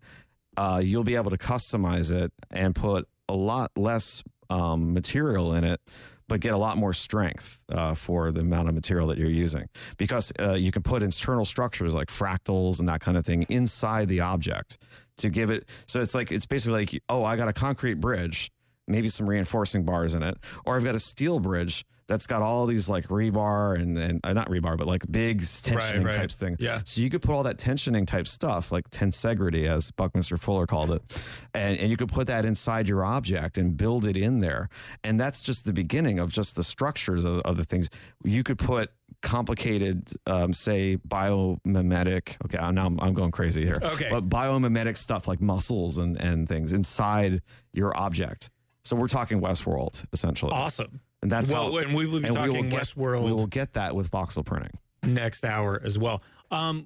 uh, 0.58 0.82
you'll 0.84 1.04
be 1.04 1.16
able 1.16 1.32
to 1.32 1.38
customize 1.38 2.12
it 2.12 2.32
and 2.52 2.76
put 2.76 3.08
a 3.28 3.36
lot 3.36 3.72
less 3.76 4.24
um, 4.50 4.94
material 4.94 5.54
in 5.54 5.64
it 5.64 5.82
but 6.28 6.40
get 6.40 6.54
a 6.54 6.58
lot 6.58 6.76
more 6.76 6.92
strength 6.92 7.64
uh, 7.72 7.94
for 7.94 8.32
the 8.32 8.40
amount 8.40 8.68
of 8.68 8.74
material 8.74 9.08
that 9.08 9.18
you're 9.20 9.30
using. 9.30 9.70
Because 9.98 10.34
uh, 10.40 10.54
you 10.54 10.72
can 10.72 10.82
put 10.82 11.04
internal 11.04 11.46
structures 11.46 11.94
like 11.94 12.08
fractals 12.08 12.80
and 12.80 12.88
that 12.90 13.00
kind 13.00 13.16
of 13.16 13.24
thing 13.24 13.46
inside 13.50 14.08
the 14.08 14.22
object 14.22 14.80
to 15.18 15.30
give 15.30 15.50
it 15.50 15.70
so 15.86 16.02
it's 16.02 16.14
like 16.14 16.32
it's 16.32 16.46
basically 16.46 16.80
like 16.80 17.02
oh 17.10 17.24
i 17.24 17.36
got 17.36 17.48
a 17.48 17.54
concrete 17.54 17.96
bridge 17.96 18.52
maybe 18.88 19.10
some 19.10 19.28
reinforcing 19.28 19.84
bars 19.84 20.14
in 20.14 20.22
it 20.22 20.38
or 20.66 20.76
i've 20.76 20.84
got 20.84 20.96
a 20.96 21.00
steel 21.00 21.40
bridge 21.40 21.86
that's 22.08 22.28
got 22.28 22.42
all 22.42 22.66
these 22.66 22.88
like 22.88 23.08
rebar 23.08 23.80
and, 23.80 23.98
and 23.98 24.20
uh, 24.24 24.34
not 24.34 24.50
rebar 24.50 24.78
but 24.78 24.88
like 24.88 25.04
big 25.12 25.42
tensioning 25.42 26.06
right. 26.06 26.14
types 26.14 26.36
thing 26.36 26.56
Yeah. 26.60 26.82
so 26.84 27.02
you 27.02 27.10
could 27.10 27.22
put 27.22 27.32
all 27.34 27.44
that 27.44 27.58
tensioning 27.58 28.06
type 28.06 28.28
stuff, 28.28 28.72
like 28.72 28.90
tensegrity, 28.90 29.68
as 29.70 29.92
Buckminster 29.92 30.38
Fuller 30.38 30.68
called 30.68 30.92
it, 30.92 31.24
and, 31.54 31.78
and 31.80 31.90
you 31.90 31.98
could 31.98 32.10
put 32.10 32.28
that 32.28 32.46
inside 32.46 32.88
your 32.88 33.04
object 33.04 33.58
and 33.58 33.76
build 33.76 34.06
it 34.06 34.18
in 34.18 34.40
there. 34.40 34.70
And 35.04 35.20
that's 35.20 35.42
just 35.42 35.66
the 35.66 35.74
beginning 35.74 36.20
of 36.20 36.32
just 36.32 36.56
the 36.56 36.64
structures 36.64 37.26
of, 37.26 37.40
of 37.42 37.58
the 37.58 37.64
things. 37.64 37.90
You 38.24 38.44
could 38.44 38.58
put 38.60 38.92
complicated, 39.22 40.12
um, 40.28 40.54
say, 40.54 40.98
biomimetic. 41.08 42.36
Okay, 42.46 42.58
now 42.72 42.86
I'm, 42.86 43.00
I'm 43.00 43.14
going 43.14 43.32
crazy 43.32 43.64
here. 43.64 43.78
Okay. 43.82 44.08
But 44.10 44.30
biomimetic 44.30 44.98
stuff 44.98 45.28
like 45.28 45.42
muscles 45.42 45.98
and, 45.98 46.20
and 46.22 46.48
things 46.48 46.74
inside 46.74 47.42
your 47.74 47.96
object. 47.98 48.50
So 48.84 48.96
we're 48.96 49.08
talking 49.08 49.42
Westworld, 49.42 50.06
essentially. 50.14 50.52
awesome. 50.52 51.00
And 51.26 51.32
that's 51.32 51.50
well, 51.50 51.72
how. 51.72 51.78
and 51.80 51.96
we 51.96 52.06
will 52.06 52.20
be 52.20 52.28
and 52.28 52.36
we 52.36 52.40
talking 52.40 52.54
will 52.66 52.70
get- 52.70 52.84
Westworld 52.84 53.24
We 53.26 53.32
will 53.32 53.48
get 53.48 53.74
that 53.74 53.96
with 53.96 54.12
voxel 54.12 54.46
printing. 54.46 54.78
next 55.02 55.44
hour 55.44 55.82
as 55.84 55.98
well. 55.98 56.22
Um, 56.52 56.86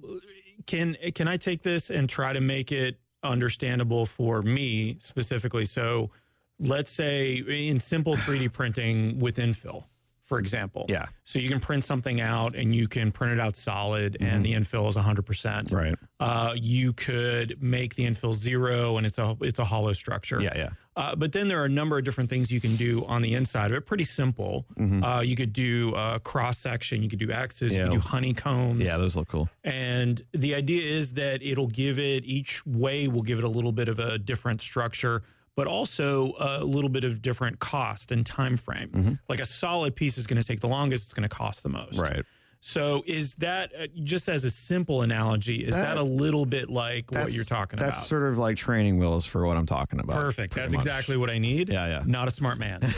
can 0.66 0.96
can 1.14 1.28
I 1.28 1.36
take 1.36 1.62
this 1.62 1.90
and 1.90 2.08
try 2.08 2.32
to 2.32 2.40
make 2.40 2.72
it 2.72 2.98
understandable 3.22 4.06
for 4.06 4.40
me 4.40 4.96
specifically? 4.98 5.66
So, 5.66 6.10
let's 6.58 6.90
say 6.90 7.34
in 7.46 7.80
simple 7.80 8.16
3D 8.16 8.50
printing 8.50 9.18
with 9.18 9.36
infill, 9.36 9.84
for 10.30 10.38
example. 10.38 10.86
Yeah. 10.88 11.06
So 11.24 11.40
you 11.40 11.48
can 11.48 11.58
print 11.58 11.82
something 11.82 12.20
out 12.20 12.54
and 12.54 12.72
you 12.72 12.86
can 12.86 13.10
print 13.10 13.32
it 13.32 13.40
out 13.40 13.56
solid, 13.56 14.16
and 14.20 14.44
the 14.44 14.52
infill 14.54 14.88
is 14.88 14.94
100. 14.94 15.22
percent 15.26 15.72
Right. 15.72 15.96
Uh, 16.20 16.52
you 16.56 16.92
could 16.92 17.60
make 17.60 17.96
the 17.96 18.04
infill 18.06 18.32
zero, 18.34 18.96
and 18.96 19.04
it's 19.08 19.18
a 19.18 19.36
it's 19.40 19.58
a 19.58 19.64
hollow 19.64 19.92
structure. 19.92 20.40
Yeah. 20.40 20.52
Yeah. 20.56 20.68
Uh, 20.96 21.16
but 21.16 21.32
then 21.32 21.48
there 21.48 21.60
are 21.60 21.64
a 21.64 21.68
number 21.80 21.98
of 21.98 22.04
different 22.04 22.28
things 22.30 22.50
you 22.50 22.60
can 22.60 22.76
do 22.76 23.04
on 23.06 23.22
the 23.22 23.34
inside 23.34 23.70
of 23.72 23.76
it. 23.76 23.86
Pretty 23.86 24.04
simple. 24.04 24.66
Uh, 24.78 25.22
you 25.24 25.34
could 25.34 25.52
do 25.52 25.94
uh, 25.94 26.18
cross 26.20 26.58
section. 26.58 27.02
You 27.02 27.08
could 27.08 27.18
do 27.18 27.30
X's. 27.30 27.72
You 27.72 27.78
Mm-hmm. 27.80 27.86
Yeah. 27.86 27.96
could 27.96 28.02
do 28.02 28.08
honeycombs. 28.08 28.86
Yeah. 28.86 28.98
Those 28.98 29.16
look 29.16 29.28
cool. 29.28 29.48
And 29.64 30.20
the 30.32 30.54
idea 30.54 30.82
is 30.98 31.14
that 31.14 31.42
it'll 31.42 31.68
give 31.82 31.98
it 31.98 32.24
each 32.24 32.64
way 32.66 33.08
will 33.08 33.22
give 33.30 33.38
it 33.38 33.44
a 33.44 33.48
little 33.58 33.72
bit 33.72 33.88
of 33.88 33.98
a 33.98 34.18
different 34.18 34.60
structure, 34.62 35.22
but 35.56 35.66
also 35.66 36.34
a 36.38 36.64
little 36.64 36.88
bit 36.90 37.04
of 37.04 37.20
different 37.22 37.58
cost 37.58 38.12
and 38.12 38.24
time 38.24 38.56
frame. 38.56 39.18
Like 39.28 39.40
a 39.40 39.46
solid 39.46 39.94
piece 39.96 40.16
is 40.18 40.26
going 40.26 40.40
to 40.40 40.46
take 40.46 40.60
the 40.60 40.68
longest. 40.68 41.04
It's 41.04 41.14
going 41.14 41.28
to 41.28 41.34
cost 41.34 41.62
the 41.62 41.68
most. 41.68 41.98
Right. 41.98 42.24
So 42.62 43.02
is 43.06 43.36
that 43.36 43.72
uh, 43.74 43.86
just 44.02 44.28
as 44.28 44.44
a 44.44 44.50
simple 44.50 45.00
analogy? 45.00 45.64
Is 45.64 45.74
that, 45.74 45.94
That- 45.94 45.96
a 45.96 46.02
little 46.02 46.44
bit 46.44 46.68
like 46.68 47.10
what 47.10 47.32
you're 47.32 47.42
talking 47.44 47.78
that's 47.78 47.96
about? 47.98 48.06
sort 48.06 48.24
of 48.30 48.36
like 48.38 48.58
training 48.58 48.98
wheels 48.98 49.24
for 49.24 49.46
what 49.46 49.56
I'm 49.56 49.64
talking 49.64 49.98
about. 49.98 50.16
Perfect. 50.16 50.54
That's 50.54 50.72
much. 50.74 50.82
exactly 50.82 51.16
what 51.16 51.30
I 51.30 51.38
need. 51.38 51.70
Yeah, 51.70 51.86
yeah. 51.86 52.02
Not 52.06 52.28
a 52.28 52.30
smart 52.30 52.58
man. 52.58 52.80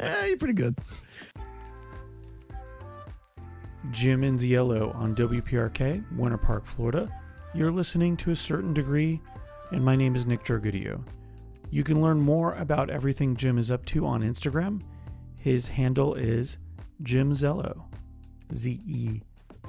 Eh, 0.00 0.26
you're 0.26 0.36
pretty 0.36 0.54
good. 0.54 0.76
Jim 3.92 4.22
Inziello 4.22 4.94
on 4.94 5.14
WPRK, 5.14 6.04
Winter 6.16 6.38
Park, 6.38 6.66
Florida. 6.66 7.08
You're 7.54 7.70
listening 7.72 8.16
to 8.18 8.30
a 8.30 8.36
certain 8.36 8.72
degree, 8.74 9.20
and 9.72 9.84
my 9.84 9.96
name 9.96 10.14
is 10.14 10.26
Nick 10.26 10.44
Jorgudio. 10.44 11.02
You 11.70 11.84
can 11.84 12.02
learn 12.02 12.20
more 12.20 12.54
about 12.54 12.90
everything 12.90 13.36
Jim 13.36 13.56
is 13.56 13.70
up 13.70 13.86
to 13.86 14.04
on 14.04 14.22
Instagram. 14.22 14.82
His 15.38 15.68
handle 15.68 16.14
is 16.14 16.58
Jim 17.02 17.32
Zello, 17.32 17.84
Z 18.52 18.80
E 18.86 19.20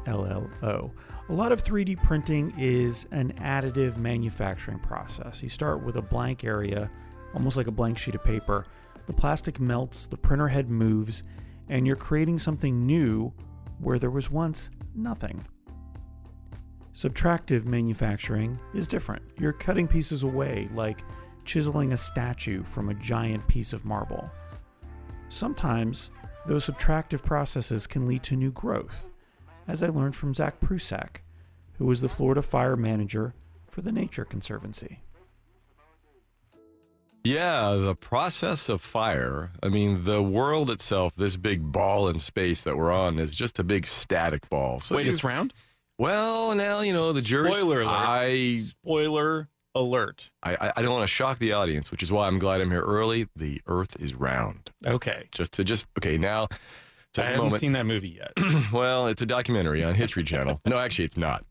L 0.07 0.25
L 0.25 0.49
O. 0.63 0.91
A 1.29 1.33
lot 1.33 1.51
of 1.51 1.63
3D 1.63 2.01
printing 2.03 2.53
is 2.57 3.07
an 3.11 3.31
additive 3.33 3.97
manufacturing 3.97 4.79
process. 4.79 5.43
You 5.43 5.49
start 5.49 5.83
with 5.83 5.97
a 5.97 6.01
blank 6.01 6.43
area, 6.43 6.89
almost 7.35 7.55
like 7.55 7.67
a 7.67 7.71
blank 7.71 7.99
sheet 7.99 8.15
of 8.15 8.23
paper. 8.23 8.65
The 9.05 9.13
plastic 9.13 9.59
melts, 9.59 10.07
the 10.07 10.17
printer 10.17 10.47
head 10.47 10.69
moves, 10.69 11.21
and 11.69 11.85
you're 11.85 11.95
creating 11.95 12.39
something 12.39 12.85
new 12.85 13.31
where 13.79 13.99
there 13.99 14.09
was 14.09 14.31
once 14.31 14.71
nothing. 14.95 15.45
Subtractive 16.93 17.65
manufacturing 17.65 18.59
is 18.73 18.87
different. 18.87 19.21
You're 19.39 19.53
cutting 19.53 19.87
pieces 19.87 20.23
away, 20.23 20.67
like 20.73 21.03
chiseling 21.45 21.93
a 21.93 21.97
statue 21.97 22.63
from 22.63 22.89
a 22.89 22.93
giant 22.95 23.47
piece 23.47 23.73
of 23.73 23.85
marble. 23.85 24.29
Sometimes 25.29 26.09
those 26.45 26.67
subtractive 26.67 27.23
processes 27.23 27.87
can 27.87 28.07
lead 28.07 28.23
to 28.23 28.35
new 28.35 28.51
growth, 28.51 29.09
as 29.67 29.83
I 29.83 29.87
learned 29.87 30.15
from 30.15 30.33
Zach 30.33 30.59
Prusak, 30.59 31.17
who 31.77 31.85
was 31.85 32.01
the 32.01 32.09
Florida 32.09 32.41
fire 32.41 32.75
manager 32.75 33.33
for 33.69 33.81
the 33.81 33.91
Nature 33.91 34.25
Conservancy. 34.25 34.99
Yeah, 37.23 37.75
the 37.75 37.95
process 37.95 38.67
of 38.67 38.81
fire. 38.81 39.51
I 39.61 39.69
mean, 39.69 40.05
the 40.05 40.23
world 40.23 40.71
itself, 40.71 41.13
this 41.15 41.37
big 41.37 41.71
ball 41.71 42.07
in 42.09 42.17
space 42.17 42.63
that 42.63 42.75
we're 42.77 42.91
on, 42.91 43.19
is 43.19 43.35
just 43.35 43.59
a 43.59 43.63
big 43.63 43.85
static 43.85 44.49
ball. 44.49 44.79
So 44.79 44.95
Wait, 44.95 45.05
you- 45.05 45.11
it's 45.11 45.23
round? 45.23 45.53
well, 45.99 46.55
now 46.55 46.81
you 46.81 46.93
know 46.93 47.13
the 47.13 47.21
jury. 47.21 47.51
Spoiler 47.53 47.81
alert. 47.81 47.91
I, 47.95 48.57
Spoiler 48.57 49.49
alert. 49.75 50.29
I 50.43 50.71
I 50.75 50.81
don't 50.81 50.91
want 50.93 51.03
to 51.03 51.07
shock 51.07 51.39
the 51.39 51.53
audience, 51.53 51.91
which 51.91 52.03
is 52.03 52.11
why 52.11 52.27
I'm 52.27 52.39
glad 52.39 52.61
I'm 52.61 52.71
here 52.71 52.81
early. 52.81 53.27
The 53.35 53.61
Earth 53.67 53.95
is 53.99 54.13
round. 54.13 54.71
Okay. 54.85 55.27
Just 55.33 55.53
to 55.53 55.63
just 55.63 55.87
okay 55.97 56.17
now. 56.17 56.47
I 57.17 57.23
haven't 57.23 57.37
moment. 57.45 57.59
seen 57.59 57.71
that 57.73 57.85
movie 57.85 58.19
yet. 58.21 58.31
well, 58.71 59.07
it's 59.07 59.21
a 59.21 59.25
documentary 59.25 59.83
on 59.83 59.95
History 59.95 60.23
Channel. 60.23 60.61
No, 60.65 60.79
actually, 60.79 61.05
it's 61.05 61.17
not. 61.17 61.43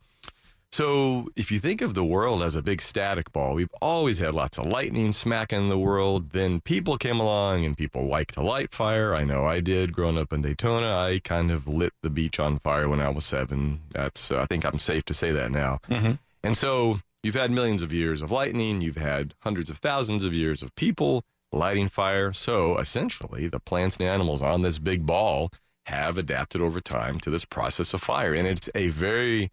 So, 0.73 1.27
if 1.35 1.51
you 1.51 1.59
think 1.59 1.81
of 1.83 1.95
the 1.95 2.05
world 2.05 2.43
as 2.45 2.55
a 2.55 2.63
big 2.63 2.81
static 2.81 3.33
ball, 3.33 3.55
we've 3.55 3.75
always 3.83 4.19
had 4.19 4.35
lots 4.35 4.57
of 4.57 4.67
lightning 4.67 5.13
smacking 5.13 5.69
the 5.69 5.77
world. 5.79 6.31
Then 6.31 6.61
people 6.61 6.97
came 6.97 7.19
along 7.19 7.65
and 7.65 7.77
people 7.77 8.07
like 8.07 8.31
to 8.33 8.41
light 8.41 8.73
fire. 8.73 9.13
I 9.15 9.25
know 9.25 9.45
I 9.47 9.59
did 9.61 9.93
growing 9.93 10.17
up 10.17 10.33
in 10.33 10.43
Daytona. 10.43 10.97
I 10.97 11.19
kind 11.25 11.51
of 11.51 11.67
lit 11.67 11.93
the 12.03 12.09
beach 12.11 12.39
on 12.39 12.61
fire 12.61 12.89
when 12.89 13.01
I 13.01 13.09
was 13.09 13.25
seven. 13.27 13.81
That's, 13.93 14.31
uh, 14.31 14.43
I 14.43 14.47
think 14.47 14.65
I'm 14.65 14.79
safe 14.79 15.03
to 15.07 15.15
say 15.15 15.33
that 15.33 15.51
now. 15.51 15.81
Mhm. 15.91 16.21
And 16.45 16.57
so, 16.57 16.99
you've 17.23 17.35
had 17.35 17.51
millions 17.51 17.83
of 17.83 17.93
years 17.93 18.23
of 18.23 18.31
lightning, 18.31 18.81
you've 18.81 18.97
had 18.97 19.35
hundreds 19.41 19.71
of 19.71 19.79
thousands 19.79 20.25
of 20.25 20.33
years 20.33 20.63
of 20.63 20.75
people 20.75 21.25
lighting 21.53 21.89
fire. 21.89 22.33
So, 22.33 22.79
essentially, 22.79 23.49
the 23.49 23.61
plants 23.61 23.97
and 23.97 24.07
animals 24.07 24.43
on 24.43 24.63
this 24.63 24.79
big 24.79 25.07
ball 25.07 25.51
have 25.87 26.19
adapted 26.19 26.61
over 26.61 26.81
time 26.81 27.19
to 27.21 27.31
this 27.31 27.45
process 27.45 27.93
of 27.95 28.03
fire. 28.03 28.33
And 28.35 28.47
it's 28.47 28.69
a 28.75 28.89
very 28.89 29.51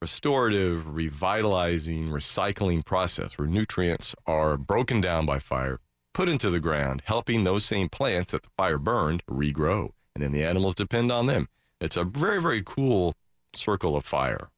restorative, 0.00 0.94
revitalizing, 0.94 2.08
recycling 2.08 2.84
process 2.84 3.38
where 3.38 3.48
nutrients 3.48 4.14
are 4.26 4.56
broken 4.56 5.00
down 5.00 5.26
by 5.26 5.38
fire, 5.38 5.80
put 6.14 6.28
into 6.28 6.50
the 6.50 6.60
ground, 6.60 7.02
helping 7.06 7.44
those 7.44 7.64
same 7.64 7.88
plants 7.88 8.32
that 8.32 8.42
the 8.42 8.50
fire 8.56 8.78
burned 8.78 9.24
regrow. 9.26 9.90
And 10.14 10.22
then 10.22 10.32
the 10.32 10.44
animals 10.44 10.74
depend 10.74 11.10
on 11.10 11.26
them. 11.26 11.48
It's 11.80 11.96
a 11.96 12.04
very, 12.04 12.40
very 12.40 12.62
cool 12.64 13.14
circle 13.54 13.96
of 13.96 14.04
fire. 14.04 14.50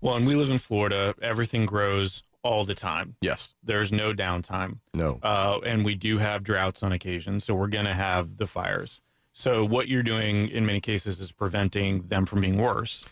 Well, 0.00 0.16
and 0.16 0.26
we 0.26 0.34
live 0.34 0.50
in 0.50 0.58
Florida. 0.58 1.14
Everything 1.20 1.66
grows 1.66 2.22
all 2.42 2.64
the 2.64 2.74
time. 2.74 3.16
Yes. 3.20 3.54
There's 3.62 3.92
no 3.92 4.14
downtime. 4.14 4.78
No. 4.94 5.18
Uh, 5.22 5.58
and 5.64 5.84
we 5.84 5.94
do 5.94 6.18
have 6.18 6.42
droughts 6.42 6.82
on 6.82 6.92
occasion. 6.92 7.40
So 7.40 7.54
we're 7.54 7.68
going 7.68 7.84
to 7.84 7.94
have 7.94 8.38
the 8.38 8.46
fires. 8.46 9.00
So 9.32 9.64
what 9.64 9.88
you're 9.88 10.02
doing 10.02 10.48
in 10.48 10.66
many 10.66 10.80
cases 10.80 11.20
is 11.20 11.32
preventing 11.32 12.02
them 12.02 12.26
from 12.26 12.40
being 12.40 12.58
worse. 12.58 13.04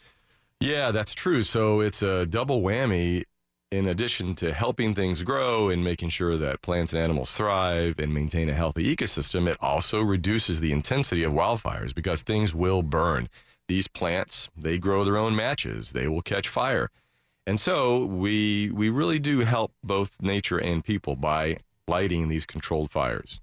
Yeah, 0.60 0.90
that's 0.90 1.14
true. 1.14 1.42
So 1.42 1.80
it's 1.80 2.02
a 2.02 2.26
double 2.26 2.62
whammy 2.62 3.24
in 3.70 3.86
addition 3.86 4.34
to 4.34 4.52
helping 4.54 4.94
things 4.94 5.22
grow 5.22 5.68
and 5.68 5.84
making 5.84 6.08
sure 6.08 6.36
that 6.38 6.62
plants 6.62 6.92
and 6.92 7.02
animals 7.02 7.32
thrive 7.32 7.98
and 7.98 8.14
maintain 8.14 8.48
a 8.48 8.54
healthy 8.54 8.94
ecosystem, 8.94 9.48
it 9.48 9.58
also 9.60 10.00
reduces 10.00 10.60
the 10.60 10.72
intensity 10.72 11.22
of 11.22 11.32
wildfires 11.32 11.94
because 11.94 12.22
things 12.22 12.54
will 12.54 12.82
burn. 12.82 13.28
These 13.68 13.86
plants, 13.86 14.48
they 14.56 14.78
grow 14.78 15.04
their 15.04 15.16
own 15.18 15.36
matches. 15.36 15.92
They 15.92 16.08
will 16.08 16.22
catch 16.22 16.48
fire. 16.48 16.90
And 17.46 17.60
so 17.60 18.04
we 18.04 18.70
we 18.72 18.88
really 18.88 19.18
do 19.18 19.40
help 19.40 19.72
both 19.84 20.16
nature 20.20 20.58
and 20.58 20.84
people 20.84 21.16
by 21.16 21.58
lighting 21.86 22.28
these 22.28 22.44
controlled 22.44 22.90
fires. 22.90 23.40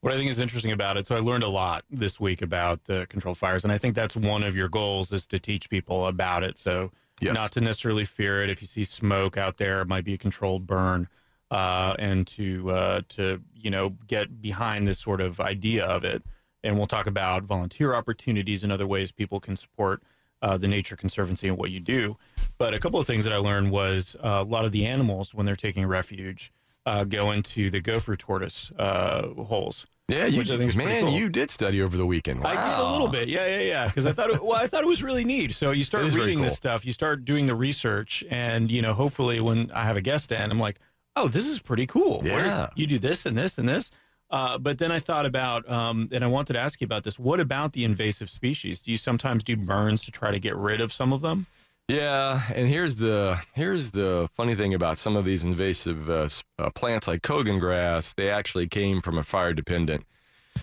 What 0.00 0.12
I 0.12 0.16
think 0.16 0.30
is 0.30 0.40
interesting 0.40 0.72
about 0.72 0.96
it, 0.96 1.06
so 1.06 1.14
I 1.14 1.20
learned 1.20 1.44
a 1.44 1.48
lot 1.48 1.84
this 1.90 2.18
week 2.18 2.42
about 2.42 2.84
the 2.84 3.06
controlled 3.08 3.38
fires, 3.38 3.62
and 3.62 3.72
I 3.72 3.78
think 3.78 3.94
that's 3.94 4.16
one 4.16 4.42
of 4.42 4.56
your 4.56 4.68
goals 4.68 5.12
is 5.12 5.26
to 5.28 5.38
teach 5.38 5.70
people 5.70 6.06
about 6.06 6.42
it. 6.42 6.58
So 6.58 6.90
Yes. 7.20 7.34
not 7.34 7.52
to 7.52 7.60
necessarily 7.60 8.04
fear 8.04 8.42
it. 8.42 8.50
If 8.50 8.60
you 8.62 8.66
see 8.66 8.82
smoke 8.82 9.36
out 9.36 9.58
there, 9.58 9.80
it 9.80 9.86
might 9.86 10.04
be 10.04 10.14
a 10.14 10.18
controlled 10.18 10.66
burn, 10.66 11.08
uh, 11.52 11.94
and 11.98 12.26
to 12.28 12.70
uh, 12.72 13.02
to 13.10 13.42
you 13.54 13.70
know 13.70 13.90
get 14.08 14.42
behind 14.42 14.86
this 14.88 14.98
sort 14.98 15.20
of 15.20 15.38
idea 15.38 15.84
of 15.86 16.04
it. 16.04 16.24
And 16.64 16.76
we'll 16.76 16.86
talk 16.86 17.06
about 17.06 17.42
volunteer 17.44 17.94
opportunities 17.94 18.62
and 18.62 18.72
other 18.72 18.86
ways 18.86 19.10
people 19.12 19.40
can 19.40 19.56
support 19.56 20.02
uh, 20.42 20.56
the 20.56 20.68
Nature 20.68 20.96
Conservancy 20.96 21.48
and 21.48 21.56
what 21.56 21.70
you 21.70 21.80
do. 21.80 22.16
But 22.58 22.74
a 22.74 22.78
couple 22.78 22.98
of 23.00 23.06
things 23.06 23.24
that 23.24 23.32
I 23.32 23.38
learned 23.38 23.70
was 23.70 24.16
uh, 24.22 24.28
a 24.28 24.44
lot 24.44 24.64
of 24.64 24.72
the 24.72 24.86
animals 24.86 25.34
when 25.34 25.46
they're 25.46 25.56
taking 25.56 25.86
refuge 25.86 26.52
uh, 26.86 27.04
go 27.04 27.30
into 27.30 27.70
the 27.70 27.80
gopher 27.80 28.16
tortoise 28.16 28.70
uh, 28.78 29.28
holes. 29.44 29.86
Yeah, 30.08 30.26
you 30.26 30.38
Which 30.38 30.50
I 30.50 30.56
think 30.56 30.70
is 30.70 30.76
man, 30.76 31.04
cool. 31.04 31.12
you 31.12 31.28
did 31.28 31.50
study 31.50 31.80
over 31.80 31.96
the 31.96 32.04
weekend. 32.04 32.44
I 32.44 32.54
did 32.54 32.84
a 32.84 32.90
little 32.90 33.08
bit, 33.08 33.28
yeah, 33.28 33.46
yeah, 33.46 33.60
yeah. 33.60 33.86
Because 33.86 34.04
I 34.04 34.12
thought, 34.12 34.30
it, 34.30 34.42
well, 34.42 34.54
I 34.56 34.66
thought 34.66 34.82
it 34.82 34.88
was 34.88 35.02
really 35.02 35.24
neat. 35.24 35.52
So 35.52 35.70
you 35.70 35.84
start 35.84 36.02
It 36.02 36.08
is 36.08 36.14
very 36.14 36.26
reading 36.26 36.42
this 36.42 36.56
stuff, 36.56 36.84
you 36.84 36.92
start 36.92 37.24
doing 37.24 37.46
the 37.46 37.54
research, 37.54 38.22
and 38.28 38.70
you 38.70 38.82
know, 38.82 38.94
hopefully, 38.94 39.40
when 39.40 39.70
I 39.70 39.84
have 39.84 39.96
a 39.96 40.00
guest 40.02 40.32
in, 40.32 40.50
I'm 40.50 40.58
like, 40.58 40.80
oh, 41.14 41.28
this 41.28 41.46
is 41.46 41.60
pretty 41.60 41.86
cool. 41.86 42.20
Where 42.20 42.44
Yeah. 42.44 42.68
you 42.74 42.86
do 42.88 42.98
this 42.98 43.24
and 43.26 43.38
this 43.38 43.58
and 43.58 43.68
this. 43.68 43.90
Uh, 44.32 44.56
but 44.56 44.78
then 44.78 44.90
I 44.90 44.98
thought 44.98 45.26
about, 45.26 45.70
um, 45.70 46.08
and 46.10 46.24
I 46.24 46.26
wanted 46.26 46.54
to 46.54 46.58
ask 46.58 46.80
you 46.80 46.86
about 46.86 47.04
this. 47.04 47.18
What 47.18 47.38
about 47.38 47.74
the 47.74 47.84
invasive 47.84 48.30
species? 48.30 48.82
Do 48.82 48.90
you 48.90 48.96
sometimes 48.96 49.44
do 49.44 49.56
burns 49.56 50.04
to 50.06 50.10
try 50.10 50.30
to 50.30 50.40
get 50.40 50.56
rid 50.56 50.80
of 50.80 50.90
some 50.90 51.12
of 51.12 51.20
them? 51.20 51.46
Yeah, 51.88 52.40
and 52.54 52.68
here's 52.68 52.96
the 52.96 53.40
here's 53.52 53.90
the 53.90 54.28
funny 54.32 54.54
thing 54.54 54.72
about 54.72 54.96
some 54.96 55.16
of 55.16 55.26
these 55.26 55.44
invasive 55.44 56.08
uh, 56.08 56.28
uh, 56.58 56.70
plants 56.70 57.06
like 57.06 57.22
cogon 57.22 57.58
grass. 57.58 58.14
They 58.14 58.30
actually 58.30 58.68
came 58.68 59.02
from 59.02 59.18
a 59.18 59.22
fire 59.22 59.52
dependent 59.52 60.06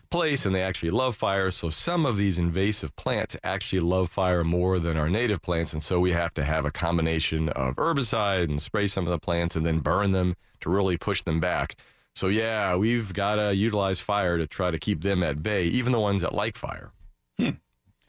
place, 0.09 0.45
and 0.45 0.55
they 0.55 0.63
actually 0.63 0.89
love 0.89 1.15
fire. 1.15 1.51
So 1.51 1.69
some 1.69 2.05
of 2.05 2.17
these 2.17 2.39
invasive 2.39 2.95
plants 2.95 3.35
actually 3.43 3.81
love 3.81 4.09
fire 4.09 4.43
more 4.43 4.79
than 4.79 4.97
our 4.97 5.09
native 5.09 5.43
plants, 5.43 5.73
and 5.73 5.83
so 5.83 5.99
we 5.99 6.13
have 6.13 6.33
to 6.35 6.43
have 6.43 6.65
a 6.65 6.71
combination 6.71 7.49
of 7.49 7.75
herbicide 7.75 8.45
and 8.45 8.59
spray 8.59 8.87
some 8.87 9.05
of 9.05 9.11
the 9.11 9.19
plants, 9.19 9.55
and 9.55 9.65
then 9.65 9.79
burn 9.79 10.11
them 10.11 10.35
to 10.61 10.69
really 10.69 10.97
push 10.97 11.21
them 11.21 11.39
back. 11.39 11.75
So 12.15 12.27
yeah, 12.27 12.75
we've 12.75 13.13
got 13.13 13.35
to 13.35 13.55
utilize 13.55 13.99
fire 13.99 14.37
to 14.37 14.45
try 14.45 14.71
to 14.71 14.77
keep 14.77 15.01
them 15.03 15.23
at 15.23 15.41
bay, 15.41 15.65
even 15.65 15.91
the 15.91 15.99
ones 15.99 16.21
that 16.21 16.33
like 16.33 16.57
fire. 16.57 16.91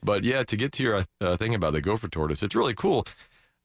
But 0.03 0.25
yeah, 0.25 0.43
to 0.45 0.57
get 0.57 0.73
to 0.73 0.83
your 0.83 1.05
uh, 1.21 1.37
thing 1.37 1.55
about 1.55 1.75
the 1.75 1.81
gopher 1.81 2.09
tortoise, 2.09 2.43
it's 2.43 2.55
really 2.55 2.75
cool. 2.75 3.07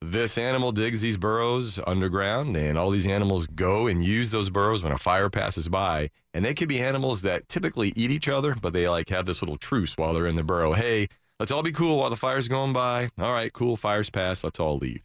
This 0.02 0.38
animal 0.38 0.72
digs 0.72 1.02
these 1.02 1.18
burrows 1.18 1.80
underground, 1.88 2.58
and 2.58 2.78
all 2.78 2.92
these 2.92 3.08
animals 3.08 3.48
go 3.48 3.88
and 3.88 4.04
use 4.04 4.32
those 4.32 4.50
burrows 4.50 4.84
when 4.84 4.92
a 4.92 4.98
fire 4.98 5.30
passes 5.30 5.70
by. 5.70 6.10
And 6.34 6.44
they 6.44 6.54
could 6.54 6.68
be 6.68 6.82
animals 6.82 7.22
that 7.22 7.48
typically 7.48 7.94
eat 7.96 8.12
each 8.12 8.28
other, 8.28 8.56
but 8.62 8.74
they 8.74 8.90
like 8.90 9.10
have 9.10 9.26
this 9.26 9.42
little 9.42 9.56
truce 9.56 9.98
while 9.98 10.14
they're 10.14 10.28
in 10.28 10.36
the 10.36 10.44
burrow. 10.44 10.74
Hey, 10.74 11.08
let's 11.40 11.52
all 11.52 11.64
be 11.64 11.72
cool 11.72 12.00
while 12.00 12.10
the 12.10 12.18
fire's 12.18 12.50
going 12.50 12.74
by. 12.74 13.10
All 13.18 13.32
right, 13.32 13.54
cool, 13.54 13.78
fire's 13.78 14.10
passed. 14.10 14.44
Let's 14.44 14.60
all 14.60 14.78
leave. 14.78 15.05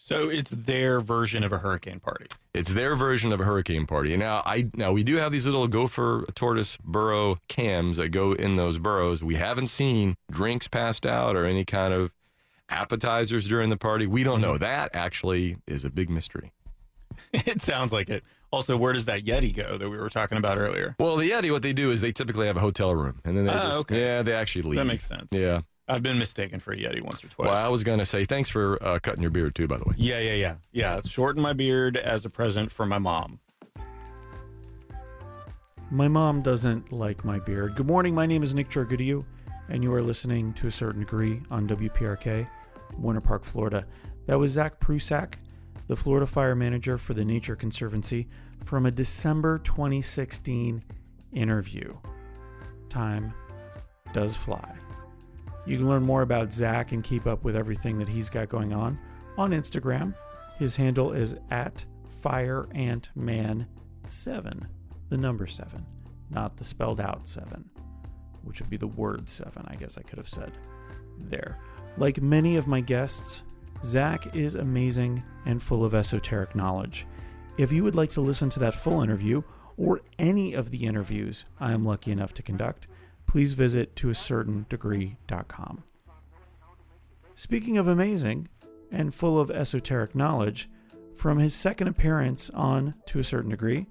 So 0.00 0.30
it's 0.30 0.50
their 0.50 1.00
version 1.00 1.42
of 1.42 1.52
a 1.52 1.58
hurricane 1.58 1.98
party. 2.00 2.26
It's 2.54 2.72
their 2.72 2.94
version 2.96 3.32
of 3.32 3.40
a 3.40 3.44
hurricane 3.44 3.84
party. 3.84 4.16
Now, 4.16 4.42
I 4.46 4.70
now 4.74 4.92
we 4.92 5.02
do 5.02 5.16
have 5.16 5.32
these 5.32 5.44
little 5.44 5.66
gopher 5.68 6.24
tortoise 6.34 6.78
burrow 6.82 7.38
cams 7.48 7.96
that 7.98 8.10
go 8.10 8.32
in 8.32 8.54
those 8.56 8.78
burrows. 8.78 9.22
We 9.22 9.34
haven't 9.34 9.68
seen 9.68 10.14
drinks 10.30 10.68
passed 10.68 11.04
out 11.04 11.36
or 11.36 11.44
any 11.44 11.64
kind 11.64 11.92
of 11.92 12.14
appetizers 12.70 13.48
during 13.48 13.70
the 13.70 13.76
party. 13.76 14.06
We 14.06 14.22
don't 14.24 14.40
know. 14.40 14.56
That 14.56 14.90
actually 14.94 15.56
is 15.66 15.84
a 15.84 15.90
big 15.90 16.08
mystery. 16.08 16.52
it 17.32 17.60
sounds 17.60 17.92
like 17.92 18.08
it. 18.08 18.22
Also, 18.50 18.76
where 18.78 18.92
does 18.92 19.04
that 19.06 19.24
Yeti 19.24 19.54
go 19.54 19.76
that 19.76 19.90
we 19.90 19.98
were 19.98 20.08
talking 20.08 20.38
about 20.38 20.58
earlier? 20.58 20.94
Well, 20.98 21.16
the 21.16 21.30
Yeti, 21.30 21.50
what 21.50 21.62
they 21.62 21.72
do 21.72 21.90
is 21.90 22.00
they 22.00 22.12
typically 22.12 22.46
have 22.46 22.56
a 22.56 22.60
hotel 22.60 22.94
room, 22.94 23.20
and 23.24 23.36
then 23.36 23.44
they 23.44 23.52
Ah, 23.52 23.62
just 23.64 23.80
okay. 23.80 24.00
yeah, 24.00 24.22
they 24.22 24.32
actually 24.32 24.62
leave. 24.62 24.76
That 24.78 24.86
makes 24.86 25.04
sense. 25.04 25.32
yeah. 25.32 25.62
I've 25.88 26.02
been 26.02 26.18
mistaken 26.18 26.60
for 26.60 26.72
a 26.72 26.76
Yeti 26.76 27.00
once 27.00 27.24
or 27.24 27.28
twice. 27.28 27.48
Well, 27.48 27.56
I 27.56 27.68
was 27.68 27.82
gonna 27.82 28.04
say 28.04 28.24
thanks 28.24 28.50
for 28.50 28.82
uh, 28.82 28.98
cutting 28.98 29.22
your 29.22 29.30
beard 29.30 29.54
too, 29.54 29.66
by 29.66 29.78
the 29.78 29.84
way. 29.84 29.94
Yeah, 29.96 30.20
yeah, 30.20 30.34
yeah. 30.34 30.54
Yeah, 30.72 31.00
shorten 31.00 31.42
my 31.42 31.54
beard 31.54 31.96
as 31.96 32.24
a 32.24 32.30
present 32.30 32.70
for 32.70 32.84
my 32.84 32.98
mom. 32.98 33.40
My 35.90 36.08
mom 36.08 36.42
doesn't 36.42 36.92
like 36.92 37.24
my 37.24 37.38
beard. 37.38 37.74
Good 37.74 37.86
morning. 37.86 38.14
My 38.14 38.26
name 38.26 38.42
is 38.42 38.54
Nick 38.54 38.68
Jargudio, 38.68 39.24
and 39.70 39.82
you 39.82 39.92
are 39.94 40.02
listening 40.02 40.52
to 40.54 40.66
a 40.66 40.70
certain 40.70 41.00
degree 41.00 41.40
on 41.50 41.66
WPRK, 41.66 42.46
Winter 42.98 43.22
Park, 43.22 43.44
Florida. 43.44 43.86
That 44.26 44.38
was 44.38 44.52
Zach 44.52 44.78
Prusak, 44.80 45.36
the 45.86 45.96
Florida 45.96 46.26
Fire 46.26 46.54
Manager 46.54 46.98
for 46.98 47.14
the 47.14 47.24
Nature 47.24 47.56
Conservancy, 47.56 48.28
from 48.64 48.84
a 48.84 48.90
December 48.90 49.56
2016 49.58 50.82
interview. 51.32 51.96
Time 52.90 53.32
does 54.12 54.36
fly. 54.36 54.76
You 55.68 55.76
can 55.76 55.88
learn 55.88 56.02
more 56.02 56.22
about 56.22 56.52
Zach 56.52 56.92
and 56.92 57.04
keep 57.04 57.26
up 57.26 57.44
with 57.44 57.54
everything 57.54 57.98
that 57.98 58.08
he's 58.08 58.30
got 58.30 58.48
going 58.48 58.72
on 58.72 58.98
on 59.36 59.50
Instagram. 59.50 60.14
His 60.58 60.74
handle 60.74 61.12
is 61.12 61.36
at 61.50 61.84
FireAntMan7 62.22 64.66
the 65.10 65.16
number 65.16 65.46
seven, 65.46 65.86
not 66.30 66.56
the 66.56 66.64
spelled 66.64 67.00
out 67.00 67.28
seven, 67.28 67.68
which 68.42 68.60
would 68.60 68.70
be 68.70 68.76
the 68.76 68.86
word 68.86 69.28
seven, 69.28 69.64
I 69.68 69.76
guess 69.76 69.98
I 69.98 70.02
could 70.02 70.18
have 70.18 70.28
said 70.28 70.52
there. 71.18 71.58
Like 71.96 72.20
many 72.20 72.56
of 72.56 72.66
my 72.66 72.80
guests, 72.80 73.42
Zach 73.84 74.34
is 74.34 74.54
amazing 74.54 75.22
and 75.46 75.62
full 75.62 75.84
of 75.84 75.94
esoteric 75.94 76.54
knowledge. 76.54 77.06
If 77.56 77.72
you 77.72 77.84
would 77.84 77.94
like 77.94 78.10
to 78.10 78.20
listen 78.20 78.48
to 78.50 78.60
that 78.60 78.74
full 78.74 79.02
interview 79.02 79.42
or 79.76 80.00
any 80.18 80.54
of 80.54 80.70
the 80.70 80.84
interviews 80.84 81.44
I 81.60 81.72
am 81.72 81.84
lucky 81.84 82.10
enough 82.10 82.34
to 82.34 82.42
conduct, 82.42 82.88
please 83.28 83.52
visit 83.52 83.94
toacertaindegree.com. 83.94 85.84
Speaking 87.36 87.78
of 87.78 87.86
amazing 87.86 88.48
and 88.90 89.14
full 89.14 89.38
of 89.38 89.50
esoteric 89.50 90.14
knowledge, 90.16 90.68
from 91.14 91.38
his 91.38 91.54
second 91.54 91.86
appearance 91.88 92.48
on 92.50 92.94
To 93.06 93.18
a 93.20 93.24
Certain 93.24 93.50
Degree, 93.50 93.86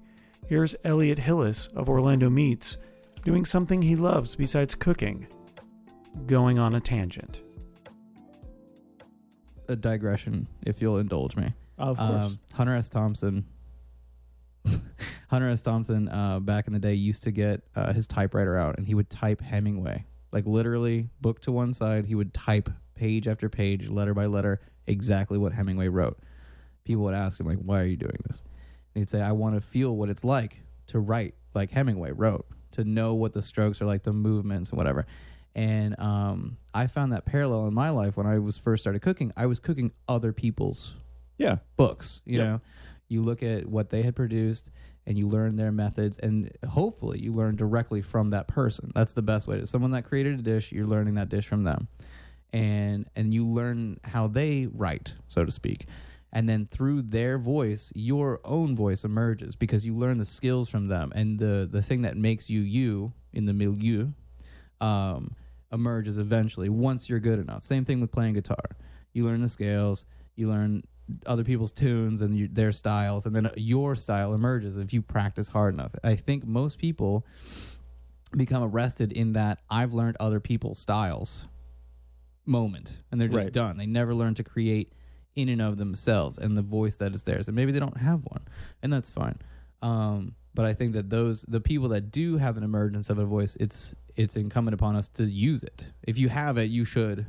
Here's 0.46 0.74
Elliot 0.82 1.18
Hillis 1.18 1.66
of 1.68 1.90
Orlando 1.90 2.30
Meats 2.30 2.78
doing 3.22 3.44
something 3.44 3.82
he 3.82 3.96
loves 3.96 4.34
besides 4.34 4.74
cooking 4.74 5.26
going 6.26 6.58
on 6.58 6.74
a 6.74 6.80
tangent. 6.80 7.42
a 9.68 9.76
digression, 9.76 10.48
if 10.64 10.80
you'll 10.80 10.96
indulge 10.96 11.36
me. 11.36 11.52
Of 11.76 12.00
Um, 12.00 12.38
Hunter 12.54 12.74
S. 12.74 12.88
Thompson. 12.88 13.44
Hunter 15.28 15.50
S. 15.50 15.62
Thompson, 15.62 16.08
uh, 16.08 16.40
back 16.40 16.66
in 16.66 16.72
the 16.72 16.78
day, 16.78 16.94
used 16.94 17.22
to 17.24 17.30
get 17.30 17.62
uh, 17.76 17.92
his 17.92 18.06
typewriter 18.06 18.56
out 18.56 18.78
and 18.78 18.86
he 18.86 18.94
would 18.94 19.10
type 19.10 19.40
Hemingway, 19.42 20.04
like 20.32 20.46
literally 20.46 21.10
book 21.20 21.40
to 21.42 21.52
one 21.52 21.74
side. 21.74 22.06
He 22.06 22.14
would 22.14 22.32
type 22.32 22.70
page 22.94 23.28
after 23.28 23.48
page, 23.48 23.88
letter 23.88 24.14
by 24.14 24.26
letter, 24.26 24.60
exactly 24.86 25.36
what 25.36 25.52
Hemingway 25.52 25.88
wrote. 25.88 26.18
People 26.84 27.04
would 27.04 27.14
ask 27.14 27.38
him, 27.38 27.46
like, 27.46 27.58
"Why 27.58 27.80
are 27.80 27.86
you 27.86 27.96
doing 27.96 28.18
this?" 28.26 28.42
And 28.94 29.02
he'd 29.02 29.10
say, 29.10 29.20
"I 29.20 29.32
want 29.32 29.54
to 29.54 29.60
feel 29.60 29.94
what 29.94 30.08
it's 30.08 30.24
like 30.24 30.62
to 30.88 30.98
write 30.98 31.34
like 31.54 31.70
Hemingway 31.70 32.12
wrote, 32.12 32.46
to 32.72 32.84
know 32.84 33.14
what 33.14 33.34
the 33.34 33.42
strokes 33.42 33.82
are 33.82 33.86
like, 33.86 34.04
the 34.04 34.14
movements 34.14 34.70
and 34.70 34.78
whatever." 34.78 35.06
And 35.54 35.98
um, 35.98 36.56
I 36.72 36.86
found 36.86 37.12
that 37.12 37.26
parallel 37.26 37.66
in 37.66 37.74
my 37.74 37.90
life 37.90 38.16
when 38.16 38.26
I 38.26 38.38
was 38.38 38.56
first 38.56 38.82
started 38.82 39.02
cooking. 39.02 39.32
I 39.36 39.44
was 39.44 39.60
cooking 39.60 39.92
other 40.08 40.32
people's 40.32 40.94
yeah. 41.36 41.58
books. 41.76 42.22
You 42.24 42.38
know, 42.38 42.60
you 43.08 43.22
look 43.22 43.42
at 43.42 43.66
what 43.66 43.90
they 43.90 44.02
had 44.02 44.14
produced 44.14 44.70
and 45.08 45.16
you 45.16 45.26
learn 45.26 45.56
their 45.56 45.72
methods, 45.72 46.18
and 46.18 46.52
hopefully 46.68 47.18
you 47.18 47.32
learn 47.32 47.56
directly 47.56 48.02
from 48.02 48.28
that 48.28 48.46
person. 48.46 48.92
That's 48.94 49.14
the 49.14 49.22
best 49.22 49.48
way 49.48 49.58
to 49.58 49.66
someone 49.66 49.90
that 49.92 50.04
created 50.04 50.38
a 50.38 50.42
dish. 50.42 50.70
You're 50.70 50.86
learning 50.86 51.14
that 51.14 51.30
dish 51.30 51.46
from 51.46 51.64
them, 51.64 51.88
and 52.52 53.08
and 53.16 53.32
you 53.32 53.46
learn 53.46 53.98
how 54.04 54.28
they 54.28 54.68
write, 54.70 55.14
so 55.28 55.46
to 55.46 55.50
speak. 55.50 55.86
And 56.30 56.46
then 56.46 56.68
through 56.70 57.02
their 57.02 57.38
voice, 57.38 57.90
your 57.94 58.40
own 58.44 58.76
voice 58.76 59.02
emerges 59.02 59.56
because 59.56 59.86
you 59.86 59.96
learn 59.96 60.18
the 60.18 60.26
skills 60.26 60.68
from 60.68 60.88
them, 60.88 61.10
and 61.14 61.38
the 61.38 61.66
the 61.72 61.80
thing 61.80 62.02
that 62.02 62.18
makes 62.18 62.50
you 62.50 62.60
you 62.60 63.14
in 63.32 63.46
the 63.46 63.54
milieu 63.54 64.08
um, 64.82 65.34
emerges 65.72 66.18
eventually 66.18 66.68
once 66.68 67.08
you're 67.08 67.18
good 67.18 67.38
enough. 67.38 67.62
Same 67.62 67.86
thing 67.86 68.02
with 68.02 68.12
playing 68.12 68.34
guitar. 68.34 68.76
You 69.14 69.24
learn 69.24 69.40
the 69.40 69.48
scales, 69.48 70.04
you 70.36 70.50
learn 70.50 70.82
other 71.26 71.44
people's 71.44 71.72
tunes 71.72 72.20
and 72.20 72.36
you, 72.36 72.48
their 72.48 72.72
styles, 72.72 73.26
and 73.26 73.34
then 73.34 73.50
your 73.56 73.94
style 73.96 74.34
emerges 74.34 74.76
if 74.76 74.92
you 74.92 75.02
practice 75.02 75.48
hard 75.48 75.74
enough. 75.74 75.92
I 76.04 76.16
think 76.16 76.46
most 76.46 76.78
people 76.78 77.24
become 78.36 78.62
arrested 78.62 79.12
in 79.12 79.32
that 79.32 79.60
I've 79.70 79.94
learned 79.94 80.16
other 80.20 80.40
people's 80.40 80.78
styles 80.78 81.46
moment, 82.46 82.96
and 83.10 83.20
they're 83.20 83.28
just 83.28 83.46
Right. 83.46 83.52
done. 83.52 83.76
They 83.76 83.86
never 83.86 84.14
learn 84.14 84.34
to 84.34 84.44
create 84.44 84.92
in 85.36 85.48
and 85.48 85.62
of 85.62 85.76
themselves 85.78 86.38
and 86.38 86.56
the 86.56 86.62
voice 86.62 86.96
that 86.96 87.14
is 87.14 87.22
theirs, 87.22 87.48
and 87.48 87.54
maybe 87.54 87.72
they 87.72 87.78
don't 87.80 87.96
have 87.98 88.20
one, 88.24 88.42
and 88.82 88.92
that's 88.92 89.10
fine. 89.10 89.38
Um, 89.82 90.34
but 90.54 90.64
I 90.64 90.74
think 90.74 90.92
that 90.94 91.08
those 91.10 91.42
the 91.42 91.60
people 91.60 91.88
that 91.90 92.10
do 92.10 92.36
have 92.36 92.56
an 92.56 92.64
emergence 92.64 93.10
of 93.10 93.18
a 93.18 93.24
voice, 93.24 93.56
it's 93.60 93.94
it's 94.16 94.36
incumbent 94.36 94.74
upon 94.74 94.96
us 94.96 95.06
to 95.08 95.24
use 95.24 95.62
it. 95.62 95.92
If 96.02 96.18
you 96.18 96.28
have 96.28 96.58
it, 96.58 96.70
you 96.70 96.84
should, 96.84 97.26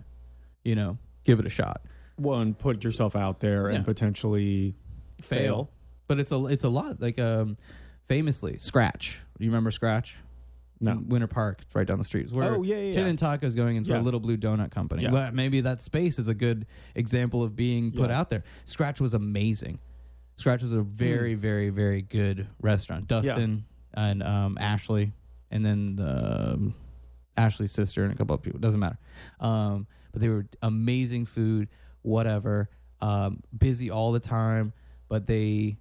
you 0.63 0.73
know, 0.75 0.97
give 1.23 1.39
it 1.39 1.45
a 1.45 1.49
shot. 1.49 1.83
One 2.19 2.53
put 2.53 2.83
yourself 2.83 3.15
out 3.15 3.39
there 3.39 3.69
Yeah. 3.69 3.77
and 3.77 3.85
potentially 3.85 4.75
fail. 5.21 5.71
But 6.07 6.19
it's 6.19 6.31
a 6.31 6.45
it's 6.47 6.63
a 6.63 6.69
lot. 6.69 7.01
Like 7.01 7.19
um, 7.19 7.57
famously, 8.07 8.57
Scratch. 8.57 9.19
Do 9.37 9.45
you 9.45 9.51
remember 9.51 9.71
Scratch? 9.71 10.17
No. 10.81 10.91
In 10.93 11.09
Winter 11.09 11.27
Park, 11.27 11.59
it's 11.61 11.75
right 11.75 11.85
down 11.85 11.97
the 11.97 12.05
street. 12.05 12.23
It's 12.23 12.33
where 12.33 12.55
Oh, 12.55 12.63
yeah, 12.63 12.77
yeah, 12.77 12.91
Tin 12.93 13.03
yeah. 13.03 13.09
and 13.09 13.19
Taco's 13.19 13.53
going 13.53 13.75
into 13.75 13.91
Yeah. 13.91 13.99
a 13.99 14.01
little 14.01 14.21
blue 14.21 14.37
donut 14.37 14.71
company. 14.71 15.03
Yeah. 15.03 15.11
But 15.11 15.33
maybe 15.33 15.59
that 15.61 15.81
space 15.81 16.17
is 16.19 16.29
a 16.29 16.33
good 16.33 16.65
example 16.95 17.43
of 17.43 17.53
being 17.55 17.91
put 17.91 18.09
Yeah. 18.09 18.19
out 18.19 18.29
there. 18.29 18.43
Scratch 18.63 19.01
was 19.01 19.13
amazing. 19.13 19.79
Scratch 20.37 20.61
was 20.63 20.71
a 20.71 20.81
very, 20.81 21.33
very, 21.33 21.69
very 21.69 22.01
good 22.01 22.47
restaurant. 22.61 23.07
Dustin 23.09 23.65
and 23.93 24.23
um, 24.23 24.57
Ashley, 24.57 25.11
and 25.51 25.65
then 25.65 25.97
the, 25.97 26.53
um, 26.53 26.73
Ashley's 27.35 27.73
sister 27.73 28.03
and 28.05 28.13
a 28.13 28.15
couple 28.15 28.33
of 28.35 28.41
people. 28.41 28.59
Doesn't 28.61 28.79
matter. 28.79 28.97
Um, 29.41 29.85
but 30.13 30.21
they 30.21 30.29
were 30.29 30.45
amazing 30.61 31.25
food, 31.25 31.67
whatever. 32.01 32.69
Um, 33.01 33.41
busy 33.57 33.89
all 33.89 34.11
the 34.11 34.19
time, 34.19 34.73
but 35.07 35.25
they, 35.27 35.77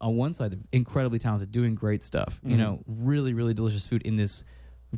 on 0.00 0.16
one 0.16 0.34
side, 0.34 0.58
incredibly 0.72 1.18
talented, 1.18 1.52
doing 1.52 1.74
great 1.74 2.02
stuff. 2.02 2.40
You 2.44 2.54
Mhm. 2.54 2.58
know, 2.58 2.82
really, 2.86 3.34
really 3.34 3.54
delicious 3.54 3.86
food 3.86 4.02
in 4.02 4.16
this 4.16 4.44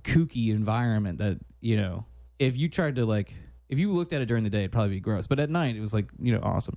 kooky 0.01 0.49
environment 0.51 1.19
that 1.19 1.39
you 1.61 1.77
know, 1.77 2.05
if 2.39 2.57
you 2.57 2.69
tried 2.69 2.97
to 2.97 3.05
like, 3.05 3.35
if 3.69 3.79
you 3.79 3.91
looked 3.91 4.13
at 4.13 4.23
it 4.23 4.27
during 4.27 4.45
the 4.45 4.51
day, 4.51 4.61
it'd 4.61 4.73
probably 4.73 4.95
be 4.95 5.01
gross. 5.01 5.27
But 5.27 5.41
at 5.41 5.51
night, 5.51 5.77
it 5.77 5.81
was 5.81 5.93
like 5.93 6.09
you 6.19 6.33
know, 6.33 6.41
awesome. 6.43 6.77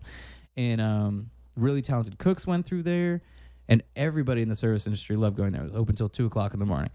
And 0.58 0.82
um, 0.82 1.30
really 1.56 1.82
talented 1.82 2.18
cooks 2.18 2.46
went 2.46 2.66
through 2.66 2.84
there, 2.84 3.22
and 3.70 3.82
everybody 3.96 4.42
in 4.42 4.50
the 4.50 4.56
service 4.56 4.86
industry 4.88 5.16
loved 5.16 5.38
going 5.38 5.52
there. 5.54 5.62
It 5.62 5.66
was 5.72 5.74
open 5.76 5.96
till 5.96 6.10
two 6.10 6.26
o'clock 6.26 6.54
in 6.54 6.60
the 6.60 6.66
morning, 6.66 6.90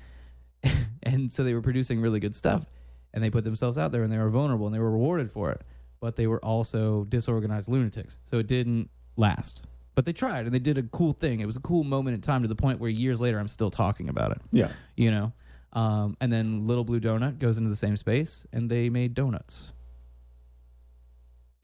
and 1.03 1.31
so 1.33 1.45
they 1.45 1.55
were 1.55 1.63
producing 1.63 2.01
really 2.01 2.21
good 2.21 2.35
stuff, 2.37 2.67
and 3.15 3.23
they 3.25 3.31
put 3.31 3.45
themselves 3.45 3.79
out 3.79 3.93
there, 3.93 4.03
and 4.03 4.13
they 4.13 4.19
were 4.19 4.31
vulnerable, 4.31 4.67
and 4.67 4.75
they 4.75 4.81
were 4.81 4.91
rewarded 4.91 5.31
for 5.33 5.51
it. 5.51 5.63
But 6.07 6.15
they 6.15 6.29
were 6.29 6.39
also 6.45 7.03
disorganized 7.07 7.69
lunatics, 7.69 8.19
so 8.27 8.39
it 8.39 8.47
didn't 8.47 8.89
last. 9.17 9.67
But 9.97 10.05
they 10.05 10.13
tried, 10.13 10.45
and 10.47 10.55
they 10.55 10.61
did 10.61 10.79
a 10.79 10.85
cool 10.85 11.13
thing. 11.13 11.41
It 11.41 11.47
was 11.47 11.57
a 11.57 11.61
cool 11.61 11.83
moment 11.83 12.15
in 12.15 12.21
time 12.21 12.43
to 12.43 12.49
the 12.49 12.55
point 12.55 12.79
where 12.79 12.89
years 12.89 13.21
later, 13.21 13.41
I'm 13.41 13.49
still 13.49 13.73
talking 13.73 14.09
about 14.09 14.31
it 14.31 14.39
Yeah. 14.53 14.69
you 14.97 15.11
know. 15.11 15.33
Um, 15.73 16.17
and 16.21 16.33
then 16.33 16.69
Little 16.69 16.85
Blue 16.85 17.01
Donut 17.01 17.41
goes 17.41 17.59
into 17.59 17.71
the 17.71 17.75
same 17.75 17.97
space, 17.97 18.47
and 18.53 18.71
they 18.71 18.89
made 18.89 19.15
donuts, 19.15 19.73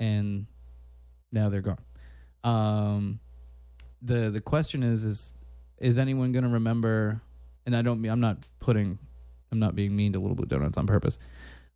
and 0.00 0.46
now 1.30 1.48
they're 1.48 1.62
gone. 1.62 1.78
Um, 2.42 3.20
the 4.02 4.28
the 4.28 4.40
question 4.40 4.82
is 4.82 5.04
is 5.04 5.34
is 5.78 5.98
anyone 5.98 6.32
going 6.32 6.42
to 6.42 6.50
remember? 6.50 7.20
And 7.64 7.76
I 7.76 7.82
don't 7.82 8.00
mean 8.00 8.10
I'm 8.10 8.18
not 8.18 8.38
putting 8.58 8.98
I'm 9.52 9.60
not 9.60 9.76
being 9.76 9.94
mean 9.94 10.12
to 10.14 10.18
Little 10.18 10.34
Blue 10.34 10.46
Donuts 10.46 10.78
on 10.78 10.88
purpose, 10.88 11.20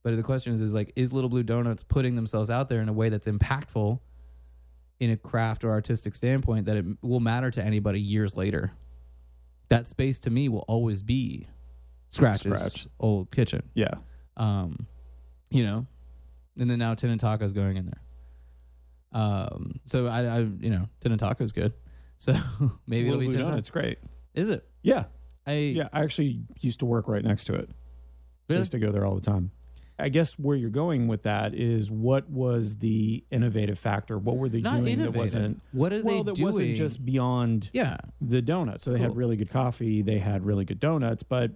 but 0.03 0.17
the 0.17 0.23
question 0.23 0.53
is 0.53 0.61
is 0.61 0.73
like 0.73 0.93
is 0.97 1.13
Little 1.13 1.31
Blue 1.31 1.43
Donuts 1.43 1.83
putting 1.83 2.17
themselves 2.17 2.51
out 2.51 2.69
there 2.69 2.81
in 2.81 2.89
a 2.89 2.93
way 2.93 3.09
that's 3.09 3.27
impactful 3.27 3.99
in 5.01 5.11
a 5.11 5.17
craft 5.17 5.65
or 5.65 5.71
artistic 5.71 6.15
standpoint 6.15 6.67
that 6.67 6.77
it 6.77 6.85
will 7.03 7.21
matter 7.21 7.51
to 7.51 7.63
anybody 7.63 8.01
years 8.01 8.37
later. 8.37 8.73
That 9.69 9.89
space 9.89 10.19
to 10.21 10.31
me 10.31 10.49
will 10.49 10.65
always 10.69 11.03
be 11.03 11.49
Scratch's 12.11 12.61
Scratch. 12.61 12.87
old 13.01 13.31
kitchen. 13.31 13.63
Yeah. 13.75 13.95
Um, 14.37 14.87
you 15.51 15.65
know, 15.65 15.87
and 16.59 16.71
then 16.71 16.79
now 16.79 16.95
Tin 16.95 17.11
and 17.11 17.21
Taco's 17.21 17.53
going 17.53 17.77
in 17.77 17.87
there. 17.87 18.01
Um, 19.13 19.81
so 19.87 20.07
I, 20.07 20.25
I 20.25 20.39
you 20.39 20.71
know, 20.71 20.89
Tin 21.01 21.13
and 21.13 21.21
Taco's 21.21 21.53
good. 21.53 21.73
So 22.19 22.33
maybe 22.87 23.09
it'll 23.09 23.19
Little 23.19 23.21
be 23.21 23.27
Blue 23.27 23.33
Tin 23.33 23.41
and 23.41 23.45
Taco. 23.45 23.51
Donut's 23.51 23.69
great. 23.71 23.99
Is 24.33 24.49
it? 24.49 24.67
Yeah. 24.81 25.05
I 25.47 25.53
Yeah. 25.53 25.89
I 25.93 26.03
actually 26.03 26.41
used 26.61 26.79
to 26.79 26.87
work 26.87 27.09
right 27.09 27.23
next 27.23 27.45
to 27.47 27.55
it. 27.55 27.69
I 28.49 28.55
used 28.55 28.73
to 28.73 28.79
go 28.79 28.91
there 28.91 29.05
all 29.05 29.15
the 29.15 29.21
time. 29.21 29.51
I 29.99 30.09
guess 30.11 30.33
where 30.39 30.57
you're 30.57 30.69
going 30.71 31.09
with 31.09 31.23
that 31.23 31.55
is 31.55 31.91
what 31.91 32.29
was 32.29 32.77
the 32.77 33.25
innovative 33.31 33.79
factor? 33.79 34.19
What 34.19 34.37
were 34.37 34.49
they 34.49 34.61
not 34.61 34.81
doing 34.81 34.89
innovative. 34.89 35.13
that 35.15 35.19
wasn't 35.19 35.63
what 35.73 35.93
are 35.93 36.03
well 36.03 36.23
they 36.25 36.31
that 36.31 36.35
doing? 36.37 36.47
wasn't 36.47 36.77
just 36.77 37.05
beyond 37.05 37.71
yeah. 37.73 37.97
the 38.21 38.43
donuts. 38.43 38.85
So 38.85 38.91
they 38.91 38.99
Cool. 38.99 39.09
had 39.09 39.17
really 39.17 39.37
good 39.37 39.51
coffee, 39.51 40.03
they 40.03 40.19
had 40.19 40.45
really 40.45 40.65
good 40.65 40.81
donuts, 40.81 41.23
but 41.23 41.53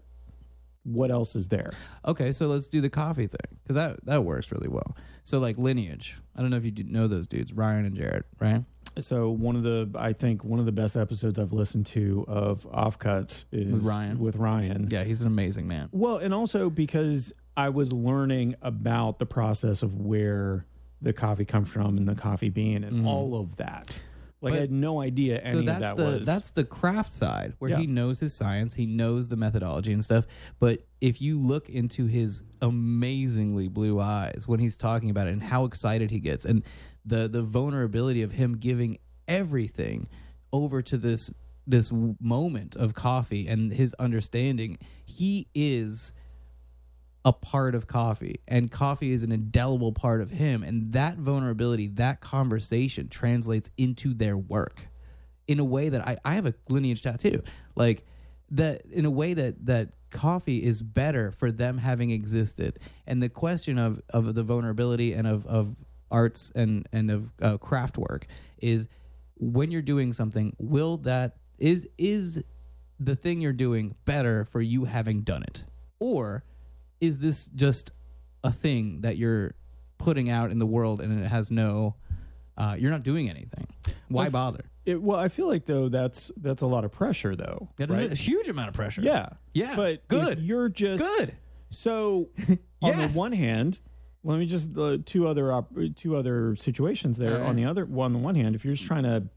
what 0.85 1.11
else 1.11 1.37
is 1.37 1.48
there? 1.48 1.72
Okay, 2.07 2.33
so 2.33 2.46
let's 2.46 2.68
do 2.68 2.81
the 2.81 2.88
coffee 2.88 3.26
thing 3.26 3.59
because 3.62 3.76
that 3.76 4.05
that 4.07 4.24
works 4.24 4.50
really 4.50 4.68
well. 4.68 4.96
So 5.24 5.38
like 5.38 5.59
lineage. 5.59 6.16
I 6.35 6.40
don't 6.40 6.50
know 6.50 6.57
if 6.57 6.64
you 6.64 6.72
know 6.85 7.07
those 7.07 7.26
dudes, 7.26 7.53
Ryan 7.53 7.85
and 7.85 7.94
Jared, 7.96 8.24
right? 8.40 8.64
So 8.98 9.29
one 9.31 9.57
of 9.57 9.62
the 9.62 9.90
I 9.94 10.14
think 10.14 10.42
one 10.42 10.59
of 10.59 10.64
the 10.66 10.72
best 10.72 10.96
episodes 10.96 11.38
I've 11.38 11.53
listened 11.53 11.87
to 11.87 12.24
of 12.26 12.62
Offcuts 12.70 13.44
is 13.53 13.70
With 13.72 13.85
Ryan? 13.85 14.18
With 14.18 14.37
Ryan. 14.37 14.88
Yeah, 14.90 15.05
he's 15.05 15.20
an 15.20 15.26
amazing 15.26 15.68
man. 15.68 15.90
Well, 15.92 16.16
and 16.16 16.33
also 16.33 16.70
because 16.70 17.33
I 17.61 17.68
was 17.68 17.92
learning 17.92 18.55
about 18.62 19.18
the 19.18 19.27
process 19.27 19.83
of 19.83 19.94
where 20.01 20.64
the 21.03 21.12
coffee 21.12 21.44
comes 21.44 21.68
from 21.68 21.96
and 21.99 22.09
the 22.09 22.14
coffee 22.14 22.49
bean 22.49 22.85
and 22.85 23.05
Mhm. 23.05 23.07
all 23.07 23.38
of 23.38 23.57
that. 23.57 24.01
Like 24.42 24.53
But- 24.53 24.57
I 24.57 24.61
had 24.62 24.73
no 24.73 25.01
idea 25.03 25.38
any 25.40 25.59
so 25.59 25.62
that's 25.66 25.81
that 25.83 25.96
the 25.96 26.05
was. 26.05 26.27
that's 26.27 26.51
the 26.53 26.64
craft 26.64 27.11
side 27.11 27.53
where 27.59 27.73
Yeah. 27.73 27.81
he 27.81 27.87
knows 27.87 28.20
his 28.20 28.33
science, 28.33 28.75
he 28.75 28.87
knows 28.87 29.29
the 29.29 29.37
methodology 29.37 29.92
and 29.92 30.03
stuff. 30.03 30.27
But 30.59 30.87
if 31.03 31.20
you 31.20 31.38
look 31.38 31.68
into 31.68 32.07
his 32.07 32.42
amazingly 32.62 33.68
blue 33.68 34.01
eyes 34.01 34.44
when 34.49 34.59
he's 34.61 34.79
talking 34.79 35.11
about 35.11 35.27
it 35.27 35.35
and 35.35 35.42
how 35.42 35.66
excited 35.66 36.11
he 36.11 36.20
gets 36.20 36.46
and 36.46 36.62
the 37.05 37.29
the 37.29 37.42
vulnerability 37.42 38.23
of 38.23 38.33
him 38.33 38.57
giving 38.57 38.96
everything 39.29 40.09
over 40.53 40.81
to 40.83 40.96
this 40.96 41.31
this 41.66 41.92
moment 42.20 42.75
of 42.77 42.94
coffee 42.94 43.46
and 43.46 43.73
his 43.75 43.94
understanding, 43.94 44.77
he 45.05 45.46
is 45.55 46.12
a 47.24 47.33
part 47.33 47.74
of 47.74 47.87
coffee 47.87 48.40
and 48.48 48.70
coffee 48.70 49.12
is 49.12 49.22
an 49.22 49.30
indelible 49.30 49.92
part 49.92 50.22
of 50.22 50.30
him 50.30 50.62
and 50.62 50.92
that 50.94 51.18
vulnerability 51.18 51.87
that 51.87 52.20
conversation 52.20 53.09
translates 53.09 53.70
into 53.76 54.14
their 54.14 54.38
work 54.38 54.88
in 55.50 55.59
a 55.59 55.64
way 55.64 55.88
that 55.88 56.06
I, 56.06 56.16
I 56.24 56.35
have 56.35 56.46
a 56.46 56.54
lineage 56.68 57.02
tattoo. 57.02 57.42
Like 57.74 58.06
that 58.52 58.87
in 58.87 59.04
a 59.04 59.11
way 59.11 59.35
that 59.35 59.66
that 59.66 59.88
coffee 60.11 60.62
is 60.62 60.80
better 60.80 61.33
for 61.33 61.50
them 61.50 61.76
having 61.78 62.11
existed. 62.11 62.78
And 63.06 63.20
the 63.20 63.28
question 63.28 63.76
of 63.76 64.00
of 64.11 64.35
the 64.35 64.44
vulnerability 64.44 65.12
and 65.12 65.26
of 65.26 65.46
of 65.48 65.74
arts 66.09 66.52
and 66.54 66.88
and 66.92 67.11
of 67.11 67.30
uh, 67.42 67.56
craft 67.59 67.98
work 67.98 68.26
is 68.59 68.87
when 69.37 69.72
you're 69.72 69.83
doing 69.83 70.12
something 70.12 70.54
will 70.59 70.98
that 70.98 71.37
is 71.59 71.88
is 71.98 72.42
the 73.00 73.16
thing 73.16 73.40
you're 73.40 73.52
doing 73.52 73.96
better 74.04 74.44
for 74.44 74.61
you 74.61 74.85
having 74.85 75.22
done 75.22 75.42
it? 75.42 75.64
Or 75.98 76.44
is 77.01 77.19
this 77.19 77.47
just 77.55 77.93
a 78.45 78.53
thing 78.53 79.01
that 79.03 79.17
you're 79.17 79.55
putting 79.99 80.31
out 80.31 80.51
in 80.51 80.59
the 80.59 80.67
world 80.67 81.01
and 81.01 81.23
it 81.23 81.29
has 81.29 81.51
no 81.51 81.95
uh, 82.57 82.75
you're 82.79 82.91
not 82.91 83.03
doing 83.03 83.29
anything 83.31 83.67
why 84.09 84.25
Well, 84.25 84.31
bother 84.31 84.65
It, 84.85 85.01
well, 85.01 85.19
I 85.19 85.29
feel 85.29 85.47
like 85.47 85.67
though 85.67 85.89
that's 85.89 86.31
that's 86.37 86.63
a 86.63 86.67
lot 86.67 86.85
of 86.85 86.93
pressure 86.93 87.35
though. 87.37 87.69
that 87.77 87.91
is 87.91 87.99
right? 87.99 88.13
a 88.13 88.15
huge 88.15 88.49
amount 88.49 88.69
of 88.69 88.75
pressure 88.75 89.03
Yeah. 89.03 89.31
yeah 89.55 89.77
But 89.77 90.07
good 90.09 90.39
if 90.39 90.45
you're 90.45 90.69
just 90.69 91.03
good 91.03 91.35
So 91.71 92.29
on 92.83 92.99
the 92.99 93.09
one 93.15 93.33
hand, 93.33 93.79
let 94.25 94.39
me 94.39 94.47
just 94.47 94.77
uh, 94.77 94.99
two 95.05 95.27
other 95.29 95.53
op- 95.53 95.73
two 95.97 96.17
other 96.17 96.55
situations 96.57 97.17
there. 97.17 97.39
Right. 97.39 97.47
On 97.49 97.57
the 97.57 97.65
other 97.65 97.89
on 97.97 98.13
the 98.13 98.19
one 98.19 98.35
hand, 98.35 98.55
if 98.55 98.65
you're 98.65 98.75
just 98.75 98.87
trying 98.87 99.05
to 99.05 99.29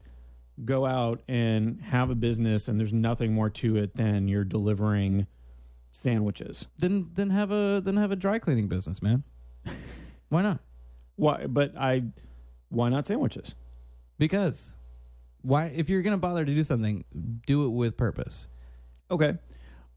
go 0.64 0.84
out 0.84 1.22
and 1.28 1.80
have 1.82 2.10
a 2.10 2.14
business 2.14 2.68
and 2.68 2.78
there's 2.78 2.92
nothing 2.92 3.32
more 3.32 3.48
to 3.50 3.76
it 3.76 3.94
than 3.96 4.28
you're 4.28 4.44
delivering 4.44 5.26
sandwiches. 5.94 6.66
then 6.78 7.10
then 7.14 7.30
have 7.30 7.50
a 7.50 7.80
then 7.84 7.96
have 7.96 8.10
a 8.10 8.16
dry 8.16 8.38
cleaning 8.38 8.68
business 8.68 9.00
man 9.02 9.22
why 10.28 10.42
not 10.42 10.58
Why 11.16 11.46
but 11.46 11.76
I 11.78 12.04
why 12.68 12.88
not 12.88 13.06
sandwiches? 13.06 13.54
because 14.18 14.72
why 15.42 15.66
if 15.66 15.88
you're 15.88 16.02
gonna 16.02 16.18
bother 16.18 16.44
to 16.44 16.54
do 16.54 16.62
something 16.62 17.04
do 17.46 17.64
it 17.66 17.68
with 17.70 17.96
purpose 17.96 18.48
Okay. 19.10 19.34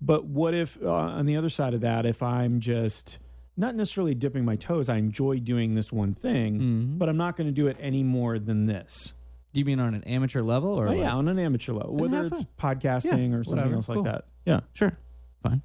But 0.02 0.26
what 0.26 0.54
if 0.54 0.78
uh, 0.84 0.92
on 0.92 1.26
the 1.26 1.38
other 1.38 1.50
side 1.50 1.74
of 1.74 1.82
that 1.82 2.06
if 2.06 2.22
I'm 2.22 2.60
just 2.60 3.18
not 3.56 3.74
necessarily 3.74 4.14
dipping 4.14 4.46
my 4.46 4.56
toes, 4.58 4.90
I 4.90 4.98
enjoy 4.98 5.40
doing 5.40 5.74
this 5.74 5.92
one 5.92 6.14
thing, 6.14 6.60
Mhm. 6.60 6.98
but 7.00 7.10
I'm 7.10 7.18
not 7.18 7.36
going 7.38 7.48
to 7.48 7.54
do 7.54 7.66
it 7.68 7.78
any 7.80 8.04
more 8.04 8.38
than 8.38 8.66
this. 8.68 9.14
do 9.54 9.60
you 9.62 9.66
mean 9.66 9.80
on 9.80 9.96
an 9.96 10.04
amateur 10.04 10.44
level 10.44 10.70
or 10.70 10.86
Oh, 10.88 10.90
like- 10.92 11.00
yeah, 11.00 11.16
on 11.16 11.28
an 11.30 11.40
amateur 11.40 11.72
level, 11.74 11.96
whether 11.96 12.26
it's 12.26 12.44
podcasting 12.60 13.30
Yeah, 13.32 13.38
or 13.38 13.44
something 13.44 13.58
whatever, 13.58 13.74
else 13.76 13.88
cool. 13.88 13.96
like 13.96 14.04
that. 14.04 14.26
Yeah, 14.46 14.60
sure 14.74 14.96
fine 15.42 15.62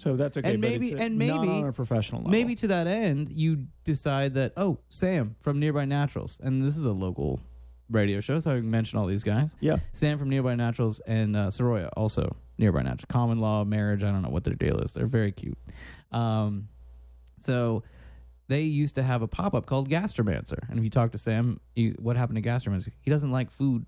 so 0.00 0.16
that's 0.16 0.36
okay. 0.36 0.52
And 0.52 0.60
maybe- 0.60 0.92
and 0.92 1.18
not 1.18 1.42
maybe- 1.42 1.48
on 1.52 1.68
a 1.68 1.72
professional 1.72 2.20
level. 2.22 2.30
Maybe 2.30 2.54
to 2.56 2.68
that 2.68 2.86
end, 2.86 3.30
you 3.30 3.66
decide 3.84 4.34
that, 4.34 4.54
oh, 4.56 4.78
Sam 4.88 5.36
from 5.40 5.60
Nearby 5.60 5.84
Naturals, 5.84 6.40
and 6.42 6.64
this 6.64 6.76
is 6.76 6.84
a 6.84 6.92
local 6.92 7.40
radio 7.90 8.20
show, 8.20 8.38
so 8.38 8.52
I 8.52 8.60
can 8.60 8.70
mention 8.70 8.98
all 8.98 9.06
these 9.06 9.24
guys. 9.24 9.56
Yeah. 9.60 9.76
Sam 9.92 10.18
from 10.18 10.28
Nearby 10.30 10.54
Naturals 10.54 11.00
and 11.00 11.36
uh, 11.36 11.48
Soroya, 11.48 11.90
also 11.96 12.34
Nearby 12.56 12.82
Naturals. 12.82 13.06
Common 13.08 13.40
law, 13.40 13.64
marriage, 13.64 14.02
I 14.02 14.10
don't 14.10 14.22
know 14.22 14.30
what 14.30 14.44
their 14.44 14.54
deal 14.54 14.78
is. 14.78 14.92
They're 14.94 15.06
very 15.06 15.32
cute. 15.32 15.58
Um, 16.12 16.68
so 17.38 17.82
they 18.48 18.62
used 18.62 18.94
to 18.96 19.02
have 19.02 19.22
a 19.22 19.28
pop 19.28 19.54
up 19.54 19.66
called 19.66 19.88
Gastromancer. 19.90 20.68
And 20.68 20.78
if 20.78 20.84
you 20.84 20.90
talk 20.90 21.12
to 21.12 21.18
Sam, 21.18 21.60
he, 21.74 21.90
what 21.98 22.16
happened 22.16 22.42
to 22.42 22.48
Gastromancer? 22.48 22.90
He 23.02 23.10
doesn't 23.10 23.30
like 23.32 23.50
food 23.50 23.86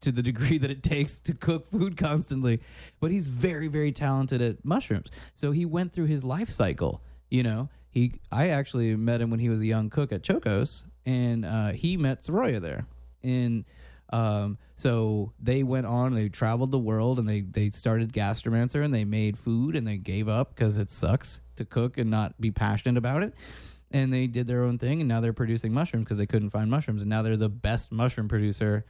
to 0.00 0.12
the 0.12 0.22
degree 0.22 0.58
that 0.64 0.70
it 0.70 0.82
takes 0.82 1.18
to 1.20 1.34
cook 1.34 1.70
food 1.70 1.96
constantly, 1.96 2.60
but 3.00 3.10
he's 3.10 3.26
very, 3.26 3.68
very 3.68 3.92
talented 3.92 4.40
at 4.40 4.64
mushrooms. 4.64 5.10
So 5.34 5.50
he 5.50 5.64
went 5.64 5.92
through 5.92 6.06
his 6.06 6.24
life 6.24 6.50
cycle. 6.50 7.02
You 7.30 7.42
know, 7.42 7.68
he 7.90 8.20
I 8.30 8.48
actually 8.48 8.94
met 8.96 9.20
him 9.20 9.30
when 9.30 9.40
he 9.40 9.48
was 9.48 9.60
a 9.60 9.66
young 9.66 9.90
cook 9.90 10.12
at 10.12 10.22
Txokos, 10.22 10.84
and 11.06 11.44
uh, 11.44 11.72
he 11.72 11.96
met 11.96 12.22
Soroya 12.22 12.60
there. 12.60 12.86
And 13.22 13.64
um, 14.10 14.58
so 14.76 15.32
they 15.40 15.62
went 15.62 15.86
on, 15.86 16.14
they 16.14 16.28
traveled 16.28 16.70
the 16.70 16.78
world, 16.78 17.18
and 17.18 17.28
they 17.28 17.40
they 17.40 17.70
started 17.70 18.12
Gastromancer, 18.12 18.84
and 18.84 18.92
they 18.92 19.04
made 19.04 19.38
food, 19.38 19.76
and 19.76 19.86
they 19.86 19.96
gave 19.96 20.28
up 20.28 20.54
because 20.54 20.76
it 20.78 20.90
sucks 20.90 21.40
to 21.56 21.64
cook 21.64 21.96
and 21.98 22.10
not 22.10 22.38
be 22.40 22.50
passionate 22.50 22.98
about 22.98 23.22
it. 23.22 23.34
And 23.90 24.12
they 24.12 24.26
did 24.26 24.48
their 24.48 24.64
own 24.64 24.78
thing, 24.78 25.00
and 25.00 25.08
now 25.08 25.20
they're 25.20 25.32
producing 25.32 25.72
mushrooms 25.72 26.04
because 26.04 26.18
they 26.18 26.26
couldn't 26.26 26.50
find 26.50 26.70
mushrooms, 26.70 27.02
and 27.02 27.08
now 27.08 27.22
they're 27.22 27.36
the 27.36 27.48
best 27.48 27.92
mushroom 27.92 28.28
producer 28.28 28.84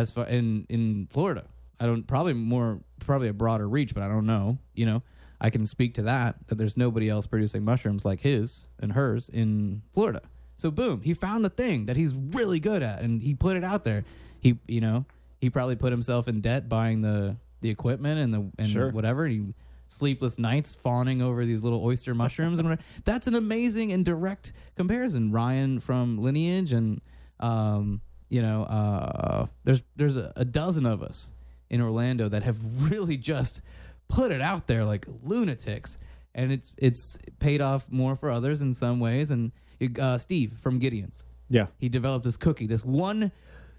as 0.00 0.10
far 0.10 0.26
in 0.26 0.66
in 0.68 1.08
Florida. 1.10 1.44
I 1.80 1.86
don't 1.86 2.06
probably 2.06 2.32
more 2.34 2.80
probably 3.00 3.28
a 3.28 3.32
broader 3.32 3.68
reach, 3.68 3.94
but 3.94 4.02
I 4.02 4.08
don't 4.08 4.26
know. 4.26 4.58
You 4.74 4.86
know, 4.86 5.02
I 5.40 5.50
can 5.50 5.66
speak 5.66 5.94
to 5.94 6.02
that 6.02 6.36
that 6.48 6.56
there's 6.56 6.76
nobody 6.76 7.08
else 7.08 7.26
producing 7.26 7.64
mushrooms 7.64 8.04
like 8.04 8.20
his 8.20 8.66
and 8.80 8.92
hers 8.92 9.28
in 9.28 9.82
Florida. 9.92 10.22
So 10.56 10.70
boom, 10.70 11.02
he 11.02 11.14
found 11.14 11.44
the 11.44 11.50
thing 11.50 11.86
that 11.86 11.96
he's 11.96 12.14
really 12.14 12.60
good 12.60 12.82
at, 12.82 13.02
and 13.02 13.22
he 13.22 13.34
put 13.34 13.56
it 13.56 13.64
out 13.64 13.84
there. 13.84 14.04
He 14.40 14.58
you 14.66 14.80
know 14.80 15.04
he 15.40 15.50
probably 15.50 15.76
put 15.76 15.90
himself 15.92 16.28
in 16.28 16.40
debt 16.40 16.68
buying 16.68 17.02
the 17.02 17.36
the 17.60 17.70
equipment 17.70 18.20
and 18.20 18.32
the 18.34 18.50
and 18.58 18.68
Sure. 18.70 18.90
whatever. 18.90 19.26
He 19.26 19.42
sleepless 19.88 20.38
nights 20.38 20.72
fawning 20.72 21.22
over 21.22 21.44
these 21.44 21.62
little 21.62 21.84
oyster 21.84 22.14
mushrooms 22.14 22.58
and 22.58 22.68
whatever. 22.68 22.82
That's 23.04 23.26
an 23.26 23.34
amazing 23.34 23.92
and 23.92 24.04
direct 24.04 24.52
comparison. 24.76 25.30
Ryan 25.32 25.78
from 25.80 26.18
Lineage 26.18 26.72
and 26.72 27.00
um, 27.40 28.00
you 28.28 28.42
know, 28.42 28.64
uh, 28.64 29.46
there's 29.64 29.82
there's 29.96 30.16
a, 30.16 30.32
a 30.36 30.44
dozen 30.44 30.86
of 30.86 31.02
us 31.02 31.32
in 31.70 31.80
Orlando 31.80 32.28
that 32.28 32.42
have 32.42 32.58
really 32.90 33.16
just 33.16 33.62
put 34.08 34.30
it 34.32 34.40
out 34.40 34.66
there 34.66 34.84
like 34.84 35.06
lunatics, 35.22 35.98
and 36.34 36.52
it's 36.52 36.72
it's 36.76 37.18
paid 37.38 37.60
off 37.60 37.86
more 37.90 38.16
for 38.16 38.30
others 38.30 38.60
in 38.60 38.74
some 38.74 39.00
ways. 39.00 39.30
And 39.30 39.52
uh, 39.98 40.18
Steve 40.18 40.52
from 40.60 40.78
Gideon's, 40.78 41.24
yeah, 41.48 41.66
he 41.78 41.88
developed 41.88 42.24
this 42.24 42.36
cookie, 42.36 42.66
this 42.66 42.84
one 42.84 43.30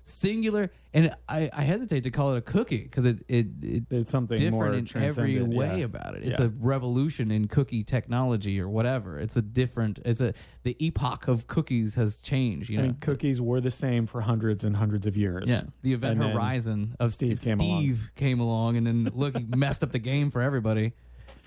singular, 0.05 0.71
and 0.93 1.13
I, 1.27 1.49
I 1.51 1.63
hesitate 1.63 2.03
to 2.03 2.11
call 2.11 2.33
it 2.33 2.37
a 2.37 2.41
cookie 2.41 2.83
because 2.83 3.05
it 3.05 3.23
it, 3.27 3.47
it 3.61 3.89
there's 3.89 4.09
something 4.09 4.39
more 4.51 4.69
different 4.71 4.91
in 4.95 5.03
every 5.03 5.33
transcendent, 5.35 5.53
way 5.53 5.79
yeah. 5.79 5.85
about 5.85 6.15
it. 6.15 6.23
It's 6.23 6.39
Yeah. 6.39 6.45
a 6.45 6.49
revolution 6.49 7.31
in 7.31 7.47
cookie 7.47 7.83
technology 7.83 8.59
or 8.61 8.69
whatever. 8.69 9.19
It's 9.19 9.35
a 9.35 9.41
different. 9.41 9.99
It's 10.05 10.21
a 10.21 10.33
the 10.63 10.75
epoch 10.79 11.27
of 11.27 11.47
cookies 11.47 11.95
has 11.95 12.19
changed. 12.19 12.69
You 12.69 12.77
I 12.79 12.81
know, 12.83 12.87
mean, 12.89 12.97
cookies 13.01 13.41
were 13.41 13.59
the 13.59 13.71
same 13.71 14.05
for 14.07 14.21
hundreds 14.21 14.63
and 14.63 14.75
hundreds 14.77 15.05
of 15.07 15.17
years. 15.17 15.45
yeah, 15.47 15.61
the 15.81 15.93
event 15.93 16.13
And 16.13 16.21
then 16.21 16.31
horizon 16.31 16.95
of 16.99 17.13
Steve 17.13 17.39
Steve, 17.39 17.57
came 17.57 17.59
along. 17.59 17.99
came 18.15 18.39
along, 18.39 18.77
and 18.77 18.87
then 18.87 19.11
look, 19.13 19.35
he 19.37 19.43
messed 19.49 19.83
up 19.83 19.91
the 19.91 19.99
game 19.99 20.31
for 20.31 20.41
everybody. 20.41 20.93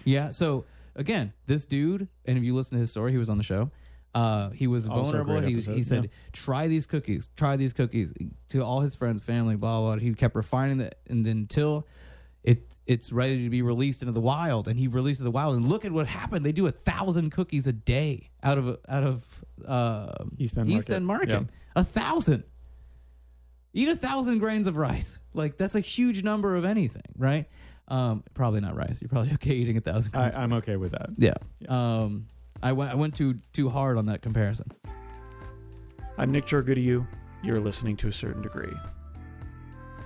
Yeah. 0.04 0.30
So 0.30 0.64
again, 0.96 1.32
this 1.46 1.64
dude, 1.64 2.08
and 2.24 2.36
if 2.38 2.44
you 2.44 2.54
listen 2.54 2.74
to 2.76 2.80
his 2.80 2.90
story, 2.90 3.12
he 3.12 3.18
was 3.18 3.28
on 3.30 3.38
the 3.38 3.44
show. 3.44 3.70
Uh, 4.18 4.50
he 4.50 4.66
was 4.66 4.88
Also 4.88 5.00
a 5.00 5.02
vulnerable. 5.04 5.38
great 5.40 5.48
He, 5.48 5.54
was, 5.56 5.66
he 5.66 5.72
episode, 5.72 5.94
said. 6.02 6.10
"Try 6.32 6.66
these 6.66 6.86
cookies. 6.86 7.28
Try 7.36 7.56
these 7.56 7.72
cookies." 7.72 8.12
To 8.50 8.60
all 8.60 8.80
his 8.80 8.96
friends, 8.96 9.22
family, 9.22 9.54
blah 9.56 9.80
blah. 9.80 9.96
He 9.96 10.12
kept 10.14 10.34
refining 10.34 10.80
it, 10.80 10.98
and 11.08 11.24
then 11.24 11.38
until 11.38 11.86
it 12.42 12.62
it's 12.86 13.12
ready 13.12 13.44
to 13.44 13.50
be 13.50 13.62
released 13.62 14.02
into 14.02 14.12
the 14.12 14.20
wild, 14.20 14.66
and 14.68 14.78
he 14.78 14.88
released 14.88 15.20
it 15.20 15.22
to 15.22 15.24
the 15.24 15.30
wild. 15.30 15.56
And 15.56 15.68
look 15.68 15.84
at 15.84 15.92
what 15.92 16.06
happened. 16.06 16.44
They 16.44 16.52
do 16.52 16.66
a 16.66 16.72
thousand 16.72 17.30
cookies 17.30 17.66
a 17.66 17.72
day 17.72 18.30
out 18.42 18.58
of 18.58 18.78
out 18.88 19.04
of 19.04 19.44
uh, 19.66 20.24
East 20.38 20.56
End 20.58 20.68
Market. 20.68 20.90
End 20.90 21.06
Market. 21.06 21.28
Yeah. 21.28 21.42
A 21.76 21.84
thousand. 21.84 22.44
Eat 23.74 23.88
a 23.88 23.96
thousand 23.96 24.38
grains 24.38 24.66
of 24.66 24.76
rice. 24.76 25.20
Like 25.34 25.56
that's 25.58 25.74
a 25.74 25.80
huge 25.80 26.22
number 26.24 26.56
of 26.56 26.64
anything, 26.64 27.02
right? 27.16 27.46
Um, 27.86 28.24
probably 28.34 28.60
not 28.60 28.74
rice. 28.74 29.00
You're 29.00 29.08
probably 29.10 29.32
okay 29.34 29.54
eating 29.54 29.76
a 29.76 29.80
thousand 29.80 30.14
I, 30.16 30.18
grains. 30.20 30.36
I'm 30.36 30.52
okay 30.54 30.76
with 30.76 30.92
that. 30.92 31.10
yeah. 31.18 31.34
Um, 31.68 32.26
I 32.62 32.72
went 32.72 32.90
I 32.90 32.94
went 32.94 33.14
too 33.14 33.38
too 33.52 33.68
hard 33.68 33.96
on 33.96 34.06
that 34.06 34.22
comparison. 34.22 34.70
I'm 36.16 36.32
Nick 36.32 36.46
Jargoodieu. 36.46 37.06
You're 37.42 37.60
listening 37.60 37.96
to 37.98 38.08
a 38.08 38.12
certain 38.12 38.42
degree. 38.42 38.74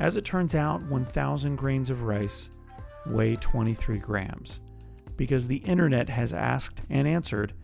As 0.00 0.16
it 0.16 0.24
turns 0.24 0.54
out, 0.54 0.82
1,000 0.84 1.56
grains 1.56 1.88
of 1.88 2.02
rice 2.02 2.50
weigh 3.06 3.36
23 3.36 3.98
grams 3.98 4.60
because 5.16 5.46
the 5.46 5.56
internet 5.58 6.08
has 6.08 6.32
asked 6.32 6.82
and 6.90 7.08
answered 7.08 7.54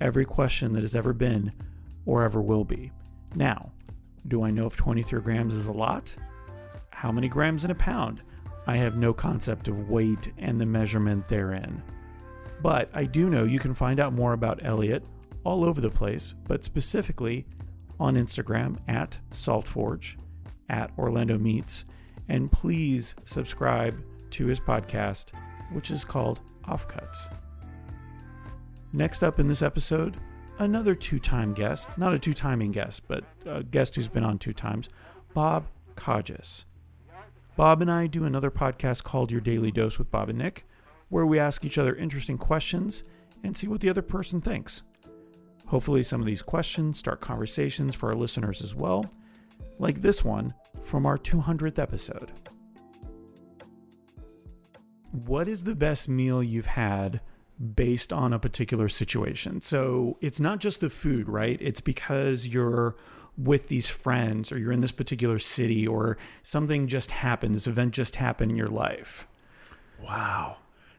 every 0.00 0.24
question 0.24 0.72
that 0.72 0.82
has 0.82 0.94
ever 0.94 1.12
been 1.12 1.52
or 2.06 2.24
ever 2.24 2.40
will 2.40 2.64
be. 2.64 2.90
Now, 3.34 3.72
do 4.28 4.42
I 4.42 4.50
know 4.50 4.66
if 4.66 4.76
23 4.76 5.20
grams 5.20 5.54
is 5.54 5.66
a 5.66 5.72
lot? 5.72 6.14
How 6.90 7.12
many 7.12 7.28
grams 7.28 7.64
in 7.64 7.70
a 7.70 7.74
pound? 7.74 8.22
I 8.66 8.76
have 8.76 8.96
no 8.96 9.12
concept 9.12 9.68
of 9.68 9.90
weight 9.90 10.32
and 10.38 10.60
the 10.60 10.66
measurement 10.66 11.26
therein. 11.26 11.82
But 12.62 12.90
I 12.92 13.04
do 13.04 13.30
know 13.30 13.44
you 13.44 13.58
can 13.58 13.74
find 13.74 14.00
out 14.00 14.12
more 14.12 14.32
about 14.32 14.64
Elliot 14.64 15.04
all 15.44 15.64
over 15.64 15.80
the 15.80 15.90
place, 15.90 16.34
but 16.44 16.64
specifically 16.64 17.46
on 18.00 18.16
Instagram 18.16 18.76
at 18.88 19.18
Saltforge, 19.30 20.16
at 20.68 20.90
Orlando 20.98 21.38
Meats, 21.38 21.84
and 22.28 22.50
please 22.50 23.14
subscribe 23.24 24.02
to 24.30 24.46
his 24.46 24.60
podcast, 24.60 25.32
which 25.72 25.90
is 25.90 26.04
called 26.04 26.40
Offcuts. 26.64 27.32
Next 28.92 29.22
up 29.22 29.38
in 29.38 29.48
this 29.48 29.62
episode, 29.62 30.16
another 30.58 30.94
two 30.94 31.18
time 31.18 31.54
guest, 31.54 31.88
not 31.96 32.14
a 32.14 32.18
two 32.18 32.34
timing 32.34 32.72
guest, 32.72 33.02
but 33.08 33.24
a 33.46 33.62
guest 33.62 33.94
who's 33.94 34.08
been 34.08 34.24
on 34.24 34.38
two 34.38 34.52
times, 34.52 34.88
Bob 35.34 35.66
Codges. 35.94 36.64
Bob 37.56 37.82
and 37.82 37.90
I 37.90 38.06
do 38.06 38.24
another 38.24 38.50
podcast 38.50 39.02
called 39.02 39.32
Your 39.32 39.40
Daily 39.40 39.72
Dose 39.72 39.98
with 39.98 40.10
Bob 40.10 40.28
and 40.28 40.38
Nick, 40.38 40.64
where 41.08 41.26
we 41.26 41.38
ask 41.38 41.64
each 41.64 41.78
other 41.78 41.94
interesting 41.96 42.38
questions 42.38 43.04
and 43.44 43.56
see 43.56 43.66
what 43.66 43.80
the 43.80 43.88
other 43.88 44.02
person 44.02 44.40
thinks. 44.40 44.82
Hopefully, 45.66 46.02
some 46.02 46.20
of 46.20 46.26
these 46.26 46.42
questions 46.42 46.98
start 46.98 47.20
conversations 47.20 47.94
for 47.94 48.08
our 48.08 48.14
listeners 48.14 48.62
as 48.62 48.74
well, 48.74 49.04
like 49.78 50.00
this 50.00 50.24
one 50.24 50.54
from 50.82 51.04
our 51.06 51.18
200th 51.18 51.78
episode. 51.78 52.32
What 55.10 55.48
is 55.48 55.64
the 55.64 55.74
best 55.74 56.08
meal 56.08 56.42
you've 56.42 56.66
had 56.66 57.20
based 57.74 58.12
on 58.12 58.32
a 58.32 58.38
particular 58.38 58.88
situation? 58.88 59.60
So 59.60 60.16
it's 60.20 60.40
not 60.40 60.58
just 60.58 60.80
the 60.80 60.90
food, 60.90 61.28
right? 61.28 61.58
It's 61.60 61.80
because 61.80 62.46
you're 62.46 62.96
with 63.36 63.68
these 63.68 63.88
friends 63.88 64.50
or 64.50 64.58
you're 64.58 64.72
in 64.72 64.80
this 64.80 64.92
particular 64.92 65.38
city 65.38 65.86
or 65.86 66.18
something 66.42 66.88
just 66.88 67.10
happened, 67.10 67.54
this 67.54 67.66
event 67.66 67.94
just 67.94 68.16
happened 68.16 68.50
in 68.50 68.56
your 68.56 68.68
life. 68.68 69.26
Wow. 70.02 70.56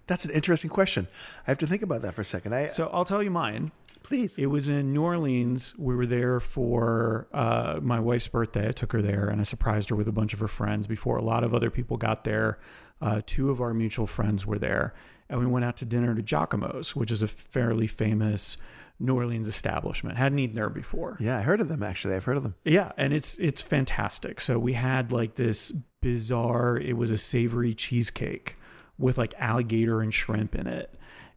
That's 0.10 0.26
an 0.26 0.32
interesting 0.32 0.72
question. 0.72 1.08
I 1.48 1.52
have 1.52 1.60
to 1.60 1.68
think 1.68 1.84
about 1.84 2.02
that 2.02 2.16
for 2.16 2.22
a 2.22 2.26
second. 2.26 2.54
I 2.54 2.68
So 2.68 2.90
I'll 2.92 3.06
tell 3.06 3.22
you 3.22 3.30
mine. 3.30 3.72
please. 4.02 4.38
It 4.40 4.48
was 4.48 4.68
in 4.68 4.92
New 4.92 5.04
Orleans. 5.04 5.76
We 5.78 5.96
were 5.96 6.08
there 6.08 6.40
for 6.40 7.28
uh, 7.32 7.80
my 7.82 8.00
wife's 8.00 8.28
birthday. 8.28 8.68
I 8.70 8.72
took 8.72 8.92
her 8.94 9.04
there 9.04 9.30
and 9.30 9.40
I 9.40 9.44
surprised 9.44 9.90
her 9.90 9.96
with 9.96 10.08
a 10.08 10.12
bunch 10.12 10.34
of 10.34 10.40
her 10.40 10.48
friends 10.48 10.88
before 10.88 11.18
a 11.18 11.24
lot 11.24 11.44
of 11.44 11.54
other 11.54 11.70
people 11.70 11.96
got 11.96 12.24
there. 12.24 12.58
Uh, 13.00 13.22
two 13.26 13.52
of 13.52 13.62
our 13.62 13.74
mutual 13.74 14.08
friends 14.08 14.46
were 14.48 14.58
there. 14.58 14.96
And 15.30 15.40
we 15.40 15.46
went 15.46 15.64
out 15.64 15.78
to 15.78 15.86
dinner 15.86 16.16
to 16.16 16.24
Jacques-Imo's, 16.24 16.96
which 16.96 17.12
is 17.12 17.22
a 17.22 17.28
fairly 17.28 17.86
famous 17.86 18.58
New 19.00 19.16
Orleans 19.16 19.48
establishment. 19.48 20.18
Hadn't 20.18 20.40
eaten 20.40 20.56
there 20.56 20.72
before. 20.72 21.18
Yeah, 21.20 21.38
I 21.38 21.42
heard 21.42 21.62
of 21.62 21.70
them 21.70 21.84
actually. 21.84 22.16
I've 22.16 22.24
heard 22.24 22.36
of 22.36 22.44
them. 22.44 22.56
Yeah, 22.66 22.92
and 22.98 23.14
it's 23.14 23.36
it's 23.36 23.62
fantastic. 23.62 24.42
So 24.42 24.58
we 24.58 24.74
had 24.74 25.12
like 25.12 25.36
this 25.36 25.72
bizarre. 26.02 26.78
It 26.78 26.98
was 26.98 27.12
a 27.12 27.18
savory 27.18 27.74
cheesecake 27.76 28.56
with 29.00 29.18
like 29.18 29.34
alligator 29.40 30.02
and 30.02 30.14
shrimp 30.14 30.54
in 30.54 30.68
it. 30.68 30.94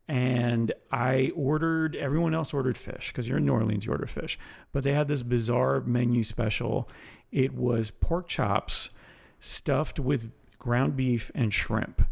And 0.09 0.72
I 0.90 1.33
ordered. 1.35 1.96
Everyone 1.96 2.35
else 2.35 2.53
ordered 2.53 2.77
fish 2.77 3.09
because 3.09 3.29
you're 3.29 3.38
in 3.38 3.46
New 3.46 3.53
Orleans. 3.53 3.87
You 3.87 3.92
order 3.92 4.07
fish, 4.07 4.38
but 4.72 4.83
they 4.83 4.92
had 4.92 5.09
this 5.09 5.22
bizarre 5.22 5.81
menu 5.81 6.25
special. 6.25 6.88
It 7.31 7.55
was 7.55 7.90
pork 7.90 8.29
chops 8.29 8.90
stuffed 9.38 9.98
with 9.98 10.31
ground 10.59 10.96
beef 10.96 11.31
and 11.35 11.55
shrimp. 11.55 12.03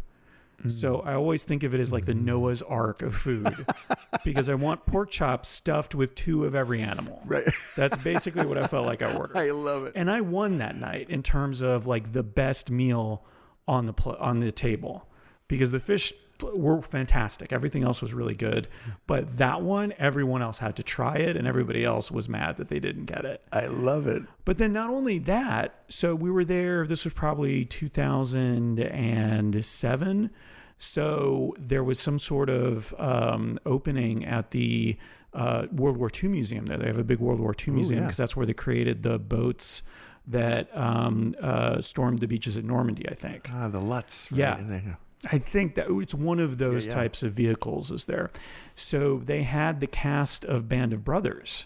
Mm. 0.63 0.71
So 0.71 1.01
I 1.01 1.13
always 1.13 1.43
think 1.43 1.63
of 1.63 1.73
it 1.73 1.79
as 1.79 1.91
like 1.91 2.05
the 2.05 2.13
mm. 2.13 2.23
Noah's 2.23 2.61
Ark 2.61 3.01
of 3.01 3.13
food 3.13 3.65
because 4.23 4.49
I 4.49 4.55
want 4.55 4.85
pork 4.85 5.11
chops 5.11 5.49
stuffed 5.49 5.93
with 5.93 6.15
two 6.15 6.45
of 6.45 6.55
every 6.55 6.81
animal. 6.81 7.21
Right. 7.25 7.47
That's 7.75 7.97
basically 7.97 8.45
what 8.45 8.57
I 8.57 8.67
felt 8.67 8.85
like 8.85 9.01
I 9.01 9.13
ordered. 9.17 9.37
I 9.37 9.51
love 9.51 9.85
it. 9.85 9.93
And 9.95 10.09
I 10.09 10.21
won 10.21 10.57
that 10.57 10.75
night 10.75 11.09
in 11.09 11.23
terms 11.23 11.61
of 11.61 11.87
like 11.87 12.13
the 12.13 12.23
best 12.23 12.71
meal 12.71 13.25
on 13.67 13.85
the 13.85 13.93
pl- 13.93 14.17
on 14.19 14.39
the 14.39 14.51
table 14.51 15.07
because 15.51 15.69
the 15.71 15.79
fish 15.81 16.13
were 16.41 16.81
fantastic. 16.81 17.51
Everything 17.51 17.83
else 17.83 18.01
was 18.01 18.13
really 18.13 18.35
good, 18.35 18.69
but 19.05 19.37
that 19.37 19.61
one 19.61 19.93
everyone 19.99 20.41
else 20.41 20.59
had 20.59 20.77
to 20.77 20.83
try 20.83 21.17
it 21.17 21.35
and 21.35 21.45
everybody 21.45 21.83
else 21.83 22.09
was 22.09 22.29
mad 22.29 22.55
that 22.55 22.69
they 22.69 22.79
didn't 22.79 23.03
get 23.05 23.25
it. 23.25 23.43
I 23.51 23.65
love 23.67 24.07
it. 24.07 24.23
But 24.45 24.59
then 24.59 24.71
not 24.71 24.89
only 24.89 25.19
that, 25.19 25.83
so 25.89 26.15
we 26.15 26.31
were 26.31 26.45
there, 26.45 26.87
this 26.87 27.03
was 27.03 27.13
probably 27.13 27.65
2007. 27.65 30.29
So 30.77 31.53
there 31.59 31.83
was 31.83 31.99
some 31.99 32.17
sort 32.17 32.49
of 32.49 32.95
um, 32.97 33.59
opening 33.65 34.23
at 34.25 34.51
the 34.51 34.97
uh, 35.33 35.65
World 35.73 35.97
War 35.97 36.09
II 36.23 36.29
museum 36.29 36.65
there. 36.65 36.77
They 36.77 36.87
have 36.87 36.97
a 36.97 37.03
big 37.03 37.19
World 37.19 37.41
War 37.41 37.53
II 37.53 37.73
museum 37.73 37.99
yeah. 37.99 38.05
because 38.05 38.17
that's 38.17 38.37
where 38.37 38.45
they 38.45 38.53
created 38.53 39.03
the 39.03 39.19
boats 39.19 39.83
that 40.27 40.69
um, 40.75 41.35
uh, 41.41 41.81
stormed 41.81 42.19
the 42.19 42.27
beaches 42.27 42.55
at 42.55 42.63
Normandy, 42.63 43.09
I 43.09 43.15
think. 43.15 43.49
Ah, 43.51 43.67
the 43.67 43.81
Lutz. 43.81 44.31
Right? 44.31 44.39
Yeah. 44.39 44.93
I 45.29 45.37
think 45.37 45.75
that 45.75 45.87
it's 45.89 46.13
one 46.13 46.39
of 46.39 46.57
those 46.57 46.87
yeah. 46.87 46.93
types 46.93 47.21
of 47.23 47.33
vehicles 47.33 47.91
is 47.91 48.05
there. 48.05 48.31
So 48.75 49.21
they 49.23 49.43
had 49.43 49.79
the 49.79 49.87
cast 49.87 50.45
of 50.45 50.67
Band 50.67 50.93
of 50.93 51.03
Brothers 51.03 51.65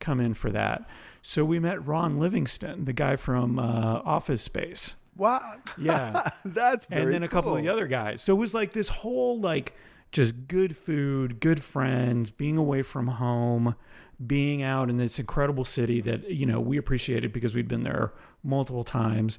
come 0.00 0.20
in 0.20 0.34
for 0.34 0.50
that. 0.50 0.88
So 1.20 1.44
we 1.44 1.58
met 1.58 1.84
Ron 1.84 2.18
Livingston, 2.18 2.86
the 2.86 2.92
guy 2.92 3.16
from 3.16 3.58
uh, 3.58 4.00
Office 4.04 4.40
Space. 4.40 4.94
Wow. 5.16 5.56
Yeah. 5.76 6.30
That's 6.44 6.86
and 6.90 7.12
then 7.12 7.22
a 7.22 7.28
couple 7.28 7.54
of 7.54 7.62
the 7.62 7.68
other 7.68 7.86
guys. 7.86 8.22
So 8.22 8.34
it 8.34 8.38
was 8.38 8.54
like 8.54 8.72
this 8.72 8.88
whole 8.88 9.38
like 9.40 9.74
just 10.12 10.48
good 10.48 10.76
food, 10.76 11.40
good 11.40 11.62
friends, 11.62 12.30
being 12.30 12.56
away 12.56 12.82
from 12.82 13.08
home, 13.08 13.74
being 14.24 14.62
out 14.62 14.88
in 14.88 14.96
this 14.96 15.18
incredible 15.18 15.64
city 15.64 16.00
that 16.02 16.30
you 16.30 16.46
know 16.46 16.60
we 16.60 16.78
appreciated 16.78 17.32
because 17.32 17.54
we'd 17.54 17.68
been 17.68 17.82
there 17.82 18.12
multiple 18.42 18.84
times. 18.84 19.38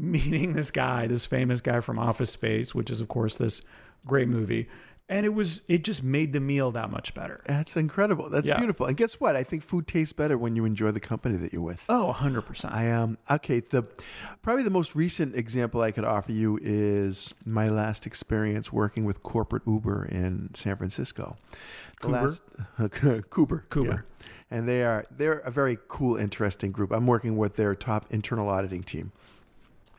Meeting 0.00 0.54
this 0.54 0.70
guy, 0.70 1.06
this 1.06 1.26
famous 1.26 1.60
guy 1.60 1.80
from 1.80 1.98
Office 1.98 2.30
Space, 2.30 2.74
which 2.74 2.88
is 2.90 3.00
of 3.02 3.08
course 3.08 3.36
this 3.36 3.60
great 4.06 4.28
movie, 4.28 4.66
and 5.10 5.26
it 5.26 5.34
was 5.34 5.60
it 5.68 5.84
just 5.84 6.02
made 6.02 6.32
the 6.32 6.40
meal 6.40 6.70
that 6.70 6.90
much 6.90 7.12
better. 7.12 7.42
That's 7.44 7.76
incredible. 7.76 8.30
That's 8.30 8.48
Yeah. 8.48 8.56
beautiful. 8.56 8.86
And 8.86 8.96
guess 8.96 9.20
what? 9.20 9.36
I 9.36 9.42
think 9.42 9.62
food 9.62 9.86
tastes 9.86 10.14
better 10.14 10.38
when 10.38 10.56
you 10.56 10.64
enjoy 10.64 10.90
the 10.92 11.00
company 11.00 11.36
that 11.38 11.52
you're 11.52 11.60
with. 11.60 11.84
Oh, 11.90 12.14
100%. 12.16 12.72
I 12.72 12.90
um 12.92 13.18
okay. 13.30 13.60
The 13.60 13.82
probably 14.40 14.62
the 14.62 14.70
most 14.70 14.94
recent 14.94 15.34
example 15.36 15.82
I 15.82 15.90
could 15.90 16.04
offer 16.06 16.32
you 16.32 16.58
is 16.62 17.34
my 17.44 17.68
last 17.68 18.06
experience 18.06 18.72
working 18.72 19.04
with 19.04 19.22
corporate 19.22 19.64
Uber 19.66 20.06
in 20.06 20.48
San 20.54 20.76
Francisco. 20.76 21.36
The 22.00 22.08
Kuber, 22.78 23.66
Kuber. 23.68 23.84
yeah. 23.86 24.26
and 24.50 24.66
they 24.66 24.82
are 24.82 25.04
they're 25.10 25.40
a 25.40 25.50
very 25.50 25.76
cool, 25.88 26.16
interesting 26.16 26.72
group. 26.72 26.90
I'm 26.90 27.06
working 27.06 27.36
with 27.36 27.56
their 27.56 27.74
top 27.74 28.06
internal 28.10 28.48
auditing 28.48 28.82
team. 28.82 29.12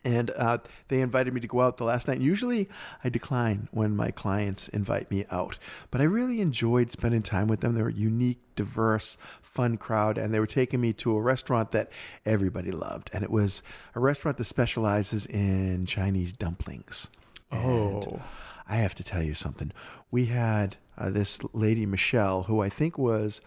And 0.04 0.32
uh, 0.32 0.58
they 0.88 1.02
invited 1.02 1.34
me 1.34 1.42
to 1.42 1.48
go 1.48 1.62
out 1.62 1.78
the 1.78 1.84
last 1.84 2.08
night. 2.08 2.20
Usually, 2.20 2.68
I 3.04 3.10
decline 3.10 3.68
when 3.72 3.96
my 3.96 4.10
clients 4.10 4.68
invite 4.70 5.12
me 5.12 5.26
out, 5.30 5.60
but 5.92 6.02
I 6.02 6.06
really 6.06 6.42
enjoyed 6.42 6.92
spending 6.92 7.22
time 7.22 7.48
with 7.48 7.60
them. 7.60 7.76
They 7.76 7.84
were 7.84 7.90
a 7.90 7.94
unique, 7.94 8.40
diverse, 8.56 9.18
fun 9.42 9.78
crowd, 9.78 10.18
and 10.18 10.34
they 10.34 10.40
were 10.40 10.48
taking 10.48 10.82
me 10.82 10.92
to 10.94 11.16
a 11.16 11.22
restaurant 11.22 11.72
that 11.72 11.92
everybody 12.26 12.72
loved. 12.72 13.12
And 13.14 13.24
it 13.24 13.30
was 13.30 13.62
a 13.94 14.00
restaurant 14.00 14.38
that 14.38 14.46
specializes 14.46 15.28
in 15.28 15.86
Chinese 15.86 16.34
dumplings. 16.34 17.10
And 17.52 18.04
Oh. 18.06 18.22
I 18.68 18.78
have 18.78 18.96
to 18.96 19.04
tell 19.04 19.22
you 19.22 19.34
something. 19.34 19.72
We 20.10 20.28
had 20.28 20.78
uh, 20.98 21.10
this 21.10 21.40
lady, 21.54 21.86
Michelle, 21.86 22.44
who 22.44 22.62
I 22.62 22.70
think 22.70 22.98
was 22.98 23.42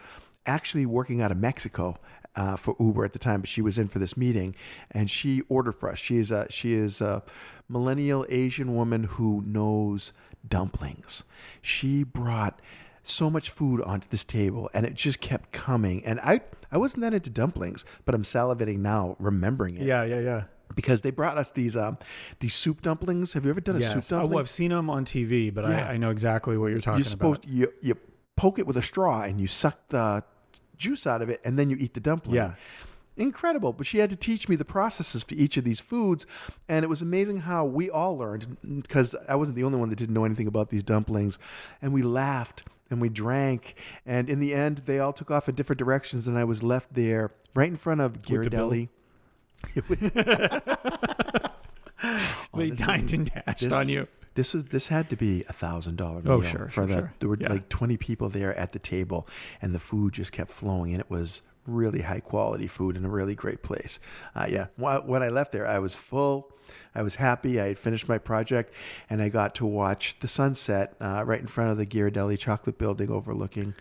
actually 0.46 0.84
working 0.86 1.22
out 1.22 1.30
of 1.32 1.38
Mexico 1.38 1.96
uh, 2.36 2.56
for 2.56 2.74
Uber 2.80 3.04
at 3.04 3.12
the 3.12 3.18
time, 3.18 3.40
but 3.40 3.48
she 3.48 3.62
was 3.62 3.78
in 3.78 3.88
for 3.88 3.98
this 3.98 4.16
meeting, 4.16 4.54
and 4.90 5.08
she 5.10 5.42
ordered 5.48 5.72
for 5.72 5.90
us. 5.90 5.98
She 5.98 6.18
is 6.18 6.30
a, 6.30 6.46
she 6.50 6.74
is 6.74 7.00
a 7.00 7.22
millennial 7.68 8.26
Asian 8.28 8.74
woman 8.74 9.04
who 9.04 9.42
knows 9.46 10.12
dumplings. 10.48 11.24
She 11.62 12.02
brought 12.04 12.60
so 13.02 13.28
much 13.30 13.50
food 13.50 13.80
onto 13.82 14.08
this 14.08 14.24
table, 14.24 14.70
and 14.74 14.86
it 14.86 14.94
just 14.94 15.20
kept 15.20 15.52
coming. 15.52 16.04
And 16.04 16.20
I 16.20 16.40
I 16.72 16.78
wasn't 16.78 17.02
that 17.02 17.14
into 17.14 17.30
dumplings, 17.30 17.84
but 18.04 18.14
I'm 18.14 18.22
salivating 18.22 18.78
now 18.78 19.16
remembering 19.18 19.76
it 19.76 19.86
Yeah, 19.86 20.04
yeah, 20.04 20.20
yeah. 20.20 20.42
because 20.74 21.02
they 21.02 21.10
brought 21.10 21.36
us 21.38 21.50
these 21.50 21.76
um 21.76 21.98
these 22.40 22.54
soup 22.54 22.82
dumplings. 22.82 23.34
Have 23.34 23.44
you 23.44 23.50
ever 23.50 23.60
done 23.60 23.76
a 23.76 23.80
soup 23.82 23.94
Yes. 23.96 24.12
Oh, 24.12 24.16
dumpling? 24.16 24.30
well, 24.32 24.40
I've 24.40 24.48
seen 24.50 24.70
them 24.70 24.88
on 24.90 25.04
TV, 25.04 25.52
but 25.54 25.68
Yeah. 25.68 25.86
I, 25.88 25.92
I 25.92 25.96
know 25.98 26.10
exactly 26.10 26.56
what 26.58 26.68
you're 26.68 26.80
talking 26.80 26.98
You're 27.00 27.04
supposed 27.10 27.44
about. 27.44 27.54
you 27.54 27.72
you 27.82 27.96
poke 28.36 28.58
it 28.58 28.66
with 28.66 28.76
a 28.76 28.82
straw 28.82 29.22
and 29.22 29.40
you 29.40 29.46
suck 29.46 29.78
the 29.90 30.24
juice 30.76 31.06
out 31.06 31.22
of 31.22 31.28
it, 31.28 31.40
and 31.44 31.58
then 31.58 31.70
you 31.70 31.76
eat 31.78 31.94
the 31.94 32.00
dumpling. 32.00 32.36
Yeah. 32.36 32.54
incredible. 33.16 33.72
But 33.72 33.86
she 33.86 33.98
had 33.98 34.10
to 34.10 34.16
teach 34.16 34.48
me 34.48 34.56
the 34.56 34.64
processes 34.64 35.22
for 35.22 35.34
each 35.34 35.56
of 35.56 35.64
these 35.64 35.80
foods, 35.80 36.26
and 36.68 36.84
it 36.84 36.88
was 36.88 37.00
amazing 37.02 37.38
how 37.38 37.64
we 37.64 37.88
all 37.90 38.16
learned 38.18 38.56
because 38.82 39.14
I 39.28 39.36
wasn't 39.36 39.56
the 39.56 39.64
only 39.64 39.78
one 39.78 39.88
that 39.90 39.96
didn't 39.96 40.14
know 40.14 40.24
anything 40.24 40.46
about 40.46 40.70
these 40.70 40.82
dumplings, 40.82 41.38
and 41.80 41.92
we 41.92 42.02
laughed 42.02 42.64
and 42.90 43.00
we 43.00 43.08
drank, 43.08 43.76
and 44.04 44.28
in 44.28 44.40
the 44.40 44.52
end, 44.54 44.78
they 44.86 44.98
all 45.00 45.12
took 45.12 45.30
off 45.30 45.48
in 45.48 45.54
different 45.54 45.78
directions, 45.78 46.28
and 46.28 46.36
I 46.36 46.44
was 46.44 46.62
left 46.62 46.92
there 46.94 47.30
right 47.54 47.68
in 47.68 47.76
front 47.76 48.00
of 48.02 48.22
the 48.22 48.88
They 52.56 52.70
dined 52.70 53.12
and 53.12 53.30
dashed 53.46 53.60
this- 53.60 53.72
on 53.72 53.88
you. 53.88 54.06
This 54.34 54.52
was 54.52 54.64
this 54.64 54.88
had 54.88 55.08
to 55.10 55.16
be 55.16 55.44
a 55.48 55.52
thousand 55.52 55.94
dollar 55.96 56.20
meal 56.20 56.32
Oh, 56.32 56.42
sure, 56.42 56.66
for 56.66 56.70
sure, 56.72 56.86
the 56.86 56.92
sure. 56.94 57.14
there 57.20 57.28
were 57.28 57.38
Yeah. 57.40 57.52
like 57.52 57.68
twenty 57.68 57.96
people 57.96 58.28
there 58.28 58.52
at 58.58 58.72
the 58.72 58.80
table, 58.80 59.28
and 59.62 59.72
the 59.72 59.78
food 59.78 60.14
just 60.14 60.32
kept 60.32 60.50
flowing, 60.50 60.92
and 60.92 61.00
it 61.00 61.08
was 61.08 61.42
really 61.68 62.02
high 62.02 62.18
quality 62.20 62.66
food 62.66 62.96
in 62.96 63.04
a 63.04 63.08
really 63.08 63.36
great 63.36 63.62
place. 63.62 64.00
Uh, 64.34 64.46
yeah, 64.50 64.66
when 64.76 65.22
I 65.22 65.28
left 65.28 65.52
there, 65.52 65.66
I 65.68 65.78
was 65.78 65.94
full. 65.94 66.50
I 66.96 67.02
was 67.02 67.14
happy. 67.14 67.60
I 67.60 67.68
had 67.68 67.78
finished 67.78 68.08
my 68.08 68.18
project, 68.18 68.74
and 69.08 69.22
I 69.22 69.28
got 69.28 69.54
to 69.56 69.66
watch 69.66 70.16
the 70.18 70.28
sunset 70.28 70.94
uh, 71.00 71.22
right 71.24 71.40
in 71.40 71.46
front 71.46 71.70
of 71.70 71.78
the 71.78 71.86
Ghirardelli 71.86 72.36
Chocolate 72.38 72.76
Building, 72.76 73.10
overlooking 73.10 73.74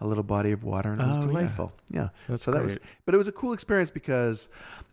a 0.00 0.06
little 0.08 0.24
body 0.24 0.50
of 0.50 0.64
water, 0.64 0.90
and 0.92 1.00
it 1.00 1.06
was 1.06 1.18
Oh, 1.18 1.22
delightful. 1.22 1.72
Yeah, 1.88 2.08
That's 2.28 2.42
so 2.42 2.50
that 2.50 2.62
was, 2.62 2.78
but 3.06 3.14
it 3.14 3.18
was 3.18 3.28
a 3.28 3.32
cool 3.32 3.52
experience 3.52 3.90
because 3.92 4.48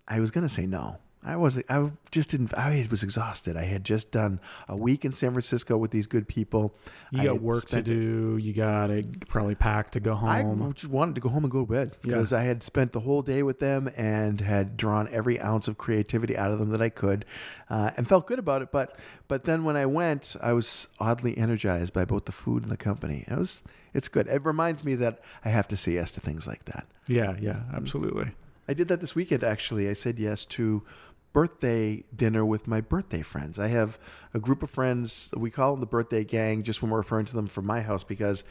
I 0.07 0.19
was 0.19 0.29
gonna 0.31 0.47
say 0.49 0.67
no. 0.67 0.97
I 1.23 1.35
wasn't. 1.35 1.65
I 1.69 1.89
just 2.11 2.29
didn't. 2.29 2.53
I 2.53 2.87
was 2.89 3.03
exhausted. 3.03 3.57
I 3.57 3.63
had 3.63 3.83
just 3.83 4.11
done 4.11 4.39
a 4.67 4.75
week 4.75 5.03
in 5.03 5.11
San 5.11 5.31
Francisco 5.31 5.75
with 5.75 5.91
these 5.91 6.07
good 6.07 6.27
people. 6.27 6.75
You 7.11 7.21
I 7.21 7.25
got 7.25 7.41
work 7.41 7.65
to 7.69 7.81
do. 7.81 8.37
You 8.37 8.53
got 8.53 8.87
to 8.87 9.03
probably 9.27 9.55
pack 9.55 9.91
to 9.91 9.99
go 9.99 10.13
home. 10.13 10.61
I 10.63 10.71
just 10.71 10.91
wanted 10.91 11.15
to 11.15 11.21
go 11.21 11.29
home 11.29 11.43
and 11.43 11.51
go 11.51 11.65
to 11.65 11.71
bed 11.71 11.97
because 12.01 12.31
I 12.31 12.43
had 12.43 12.63
spent 12.63 12.91
the 12.91 13.01
whole 13.01 13.23
day 13.23 13.43
with 13.43 13.59
them 13.59 13.91
and 13.97 14.39
had 14.39 14.77
drawn 14.77 15.07
every 15.09 15.39
ounce 15.41 15.67
of 15.67 15.77
creativity 15.77 16.37
out 16.37 16.51
of 16.51 16.59
them 16.59 16.69
that 16.69 16.81
I 16.81 16.89
could, 16.89 17.25
uh, 17.69 17.91
and 17.97 18.07
felt 18.07 18.27
good 18.27 18.39
about 18.39 18.61
it. 18.61 18.71
But 18.71 18.97
but 19.27 19.43
then 19.45 19.63
when 19.63 19.75
I 19.75 19.85
went, 19.85 20.35
I 20.41 20.53
was 20.53 20.87
oddly 20.99 21.37
energized 21.37 21.93
by 21.93 22.05
both 22.05 22.25
the 22.25 22.31
food 22.31 22.63
and 22.63 22.71
the 22.71 22.77
company. 22.77 23.25
It 23.27 23.37
was 23.37 23.63
it's 23.93 24.07
good. 24.07 24.27
It 24.27 24.45
reminds 24.45 24.85
me 24.85 24.95
that 24.95 25.19
I 25.43 25.49
have 25.49 25.67
to 25.69 25.77
say 25.77 25.93
yes 25.93 26.11
to 26.13 26.21
things 26.21 26.47
like 26.47 26.65
that. 26.65 26.85
yeah, 27.07 27.35
yeah, 27.39 27.61
absolutely. 27.73 28.31
I 28.69 28.73
did 28.73 28.89
that 28.89 28.99
this 28.99 29.15
weekend 29.15 29.43
actually. 29.43 29.89
I 29.89 29.93
said 29.93 30.19
yes 30.19 30.45
to 30.45 30.83
birthday 31.37 32.03
dinner 32.15 32.43
with 32.43 32.65
my 32.65 32.81
birthday 32.81 33.21
friends. 33.21 33.59
I 33.59 33.67
have 33.67 33.99
a 34.33 34.39
group 34.39 34.63
of 34.63 34.71
friends, 34.71 35.29
we 35.37 35.51
call 35.51 35.69
them 35.69 35.81
the 35.81 35.85
birthday 35.85 36.23
gang 36.23 36.63
just 36.63 36.81
when 36.81 36.89
we're 36.89 36.97
referring 36.97 37.27
to 37.27 37.35
them 37.35 37.45
from 37.45 37.63
my 37.63 37.81
house 37.81 38.03
because 38.03 38.43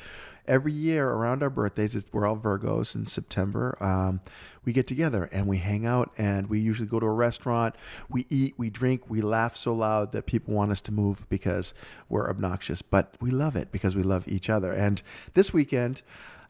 every 0.47 0.73
year 0.73 1.11
around 1.11 1.43
our 1.43 1.51
birthdays, 1.51 2.07
we're 2.13 2.25
all 2.25 2.37
Virgos 2.37 2.95
in 2.95 3.07
September. 3.07 3.77
Um, 3.81 4.21
we 4.65 4.73
get 4.73 4.87
together 4.87 5.29
and 5.33 5.49
we 5.49 5.57
hang 5.57 5.85
out 5.85 6.13
and 6.17 6.49
we 6.49 6.61
usually 6.61 6.87
go 6.87 7.01
to 7.01 7.07
a 7.07 7.11
restaurant. 7.11 7.75
We 8.09 8.25
eat, 8.31 8.55
we 8.57 8.71
drink, 8.71 9.11
we 9.11 9.21
laugh 9.21 9.57
so 9.57 9.73
loud 9.73 10.13
that 10.13 10.27
people 10.27 10.55
want 10.55 10.71
us 10.71 10.81
to 10.83 10.93
move 10.93 11.29
because 11.29 11.75
we're 12.09 12.31
obnoxious, 12.31 12.83
but 12.83 13.15
we 13.21 13.33
love 13.33 13.57
it 13.57 13.73
because 13.73 13.97
we 13.97 14.05
love 14.05 14.29
each 14.29 14.49
other. 14.49 14.71
And 14.71 15.03
this 15.35 15.53
weekend, 15.53 16.03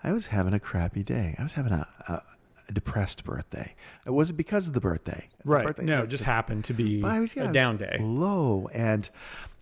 I 0.05 0.13
was 0.13 0.27
having 0.27 0.53
a 0.53 0.61
crappy 0.61 1.03
day. 1.03 1.35
I 1.39 1.43
was 1.43 1.55
having 1.55 1.73
a, 1.73 1.89
a, 2.09 2.21
a 2.69 2.73
depressed 2.73 3.25
birthday. 3.25 3.75
It 4.07 4.11
wasn't 4.11 4.37
because 4.39 4.67
of 4.69 4.75
the 4.75 4.81
birthday. 4.81 5.29
The 5.45 5.51
Right. 5.51 5.67
birthday- 5.67 5.85
no, 5.85 6.03
it 6.03 6.09
just 6.09 6.25
happened 6.25 6.65
to 6.65 6.75
be 6.75 7.03
was, 7.03 7.37
yeah, 7.37 7.51
a 7.51 7.53
down 7.53 7.77
day. 7.77 7.97
Low. 8.01 8.69
And 8.73 9.09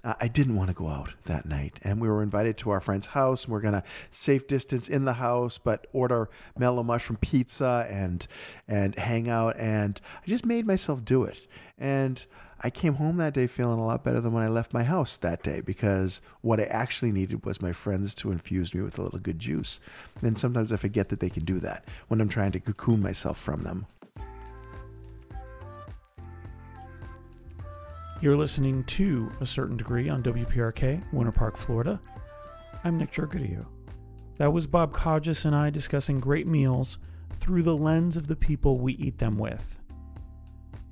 uh, 0.03 0.15
I 0.21 0.29
didn't 0.29 0.57
want 0.57 0.69
to 0.69 0.75
go 0.75 0.89
out 0.89 1.15
that 1.25 1.47
night. 1.47 1.79
And 1.83 2.01
we 2.01 2.09
were 2.09 2.23
invited 2.23 2.57
to 2.59 2.71
our 2.71 2.81
friend's 2.81 3.09
house. 3.09 3.45
And 3.45 3.53
we're 3.53 3.61
going 3.61 3.75
to 3.75 3.83
safe 4.11 4.47
distance 4.47 4.89
in 4.89 5.05
the 5.05 5.15
house, 5.15 5.59
but 5.59 5.87
order 5.93 6.29
mellow 6.59 6.83
mushroom 6.83 7.19
pizza 7.21 7.87
and, 7.91 8.27
and 8.69 8.95
hang 8.97 9.29
out. 9.29 9.57
And 9.59 10.01
I 10.23 10.27
just 10.29 10.45
made 10.47 10.67
myself 10.67 11.05
do 11.05 11.25
it. 11.25 11.47
And 11.79 12.25
I 12.65 12.71
came 12.71 12.95
home 12.95 13.19
that 13.19 13.35
day 13.35 13.47
feeling 13.47 13.79
a 13.79 13.85
lot 13.85 14.03
better 14.05 14.23
than 14.23 14.33
when 14.33 14.43
I 14.43 14.49
left 14.49 14.73
my 14.73 14.85
house 14.85 15.19
that 15.19 15.43
day 15.43 15.61
because 15.61 16.23
what 16.41 16.59
I 16.59 16.63
actually 16.63 17.13
needed 17.13 17.45
was 17.45 17.61
my 17.61 17.73
friends 17.73 18.15
to 18.15 18.33
infuse 18.33 18.75
me 18.75 18.81
with 18.81 18.99
a 18.99 19.03
little 19.03 19.19
good 19.19 19.39
juice. 19.39 19.81
And 20.23 20.39
sometimes 20.39 20.73
I 20.73 20.77
forget 20.77 21.11
that 21.11 21.21
they 21.21 21.29
can 21.29 21.45
do 21.45 21.59
that 21.59 21.85
when 22.09 22.23
I'm 22.23 22.29
trying 22.31 22.53
to 22.53 22.61
cocoon 22.61 23.03
myself 23.03 23.39
from 23.39 23.65
them. 23.65 23.85
You're 28.23 28.35
listening 28.35 28.85
to 28.85 29.31
a 29.43 29.47
certain 29.47 29.77
degree 29.77 30.09
on 30.09 30.23
WPRK, 30.23 31.13
Winter 31.13 31.33
Park, 31.33 31.59
Florida. 31.59 32.01
I'm 32.83 32.97
Nick 32.97 33.13
Jorgadio. 33.13 33.67
That 34.37 34.55
was 34.55 34.67
Bob 34.67 34.95
Kodzis 34.95 35.45
and 35.45 35.55
I 35.55 35.69
discussing 35.69 36.19
great 36.19 36.47
meals 36.47 36.97
through 37.37 37.65
the 37.65 37.77
lens 37.77 38.17
of 38.17 38.27
the 38.27 38.37
people 38.37 38.79
we 38.79 38.95
eat 38.95 39.19
them 39.19 39.37
with. 39.37 39.79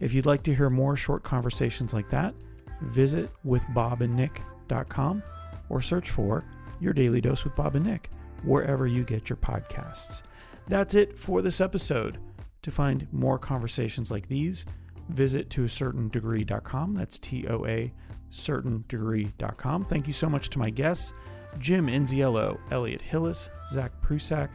If 0.02 0.12
you'd 0.14 0.26
like 0.26 0.42
to 0.42 0.54
hear 0.54 0.68
more 0.68 0.96
short 0.96 1.22
conversations 1.22 1.94
like 1.94 2.10
that, 2.10 2.34
visit 2.80 3.30
withbobandnick.com 3.46 5.22
or 5.68 5.80
search 5.80 6.10
for 6.10 6.42
Your 6.80 6.92
Daily 6.92 7.20
Dose 7.20 7.44
with 7.44 7.54
Bob 7.54 7.76
and 7.76 7.86
Nick 7.86 8.10
wherever 8.42 8.88
you 8.88 9.04
get 9.04 9.30
your 9.30 9.36
podcasts. 9.36 10.22
That's 10.66 10.94
it 10.94 11.16
for 11.16 11.40
this 11.40 11.60
episode. 11.60 12.18
To 12.62 12.72
find 12.72 13.06
more 13.12 13.38
conversations 13.38 14.10
like 14.10 14.26
these, 14.26 14.66
visit 15.08 15.50
to 15.50 15.64
a 15.64 15.68
certain 15.68 16.08
degree.com. 16.08 16.94
That's 16.96 17.20
T 17.20 17.46
O 17.46 17.64
A 17.66 17.92
certain 18.30 18.84
degree.com. 18.88 19.84
Thank 19.84 20.08
you 20.08 20.12
so 20.12 20.28
much 20.28 20.50
to 20.50 20.58
my 20.58 20.70
guests, 20.70 21.12
Jim 21.60 21.86
Inziello, 21.86 22.58
Elliot 22.72 23.02
Hillis, 23.02 23.50
Zach 23.70 23.92
Prusak, 24.02 24.48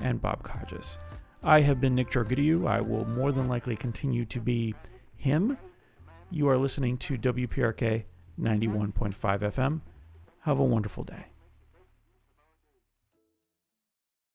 and 0.00 0.18
Bob 0.18 0.42
Kodzis. 0.42 0.96
I 1.42 1.60
have 1.60 1.78
been 1.78 1.94
Nick 1.94 2.10
Jorgidiu. 2.10 2.66
I 2.66 2.80
will 2.80 3.04
more 3.04 3.32
than 3.32 3.48
likely 3.48 3.76
continue 3.76 4.24
to 4.24 4.40
be 4.40 4.74
him. 5.24 5.56
You 6.30 6.48
are 6.48 6.58
listening 6.58 6.98
to 6.98 7.16
WPRK 7.16 8.04
91.5 8.38 9.14
FM. 9.14 9.80
Have 10.40 10.60
a 10.60 10.64
wonderful 10.64 11.02
day. 11.02 11.26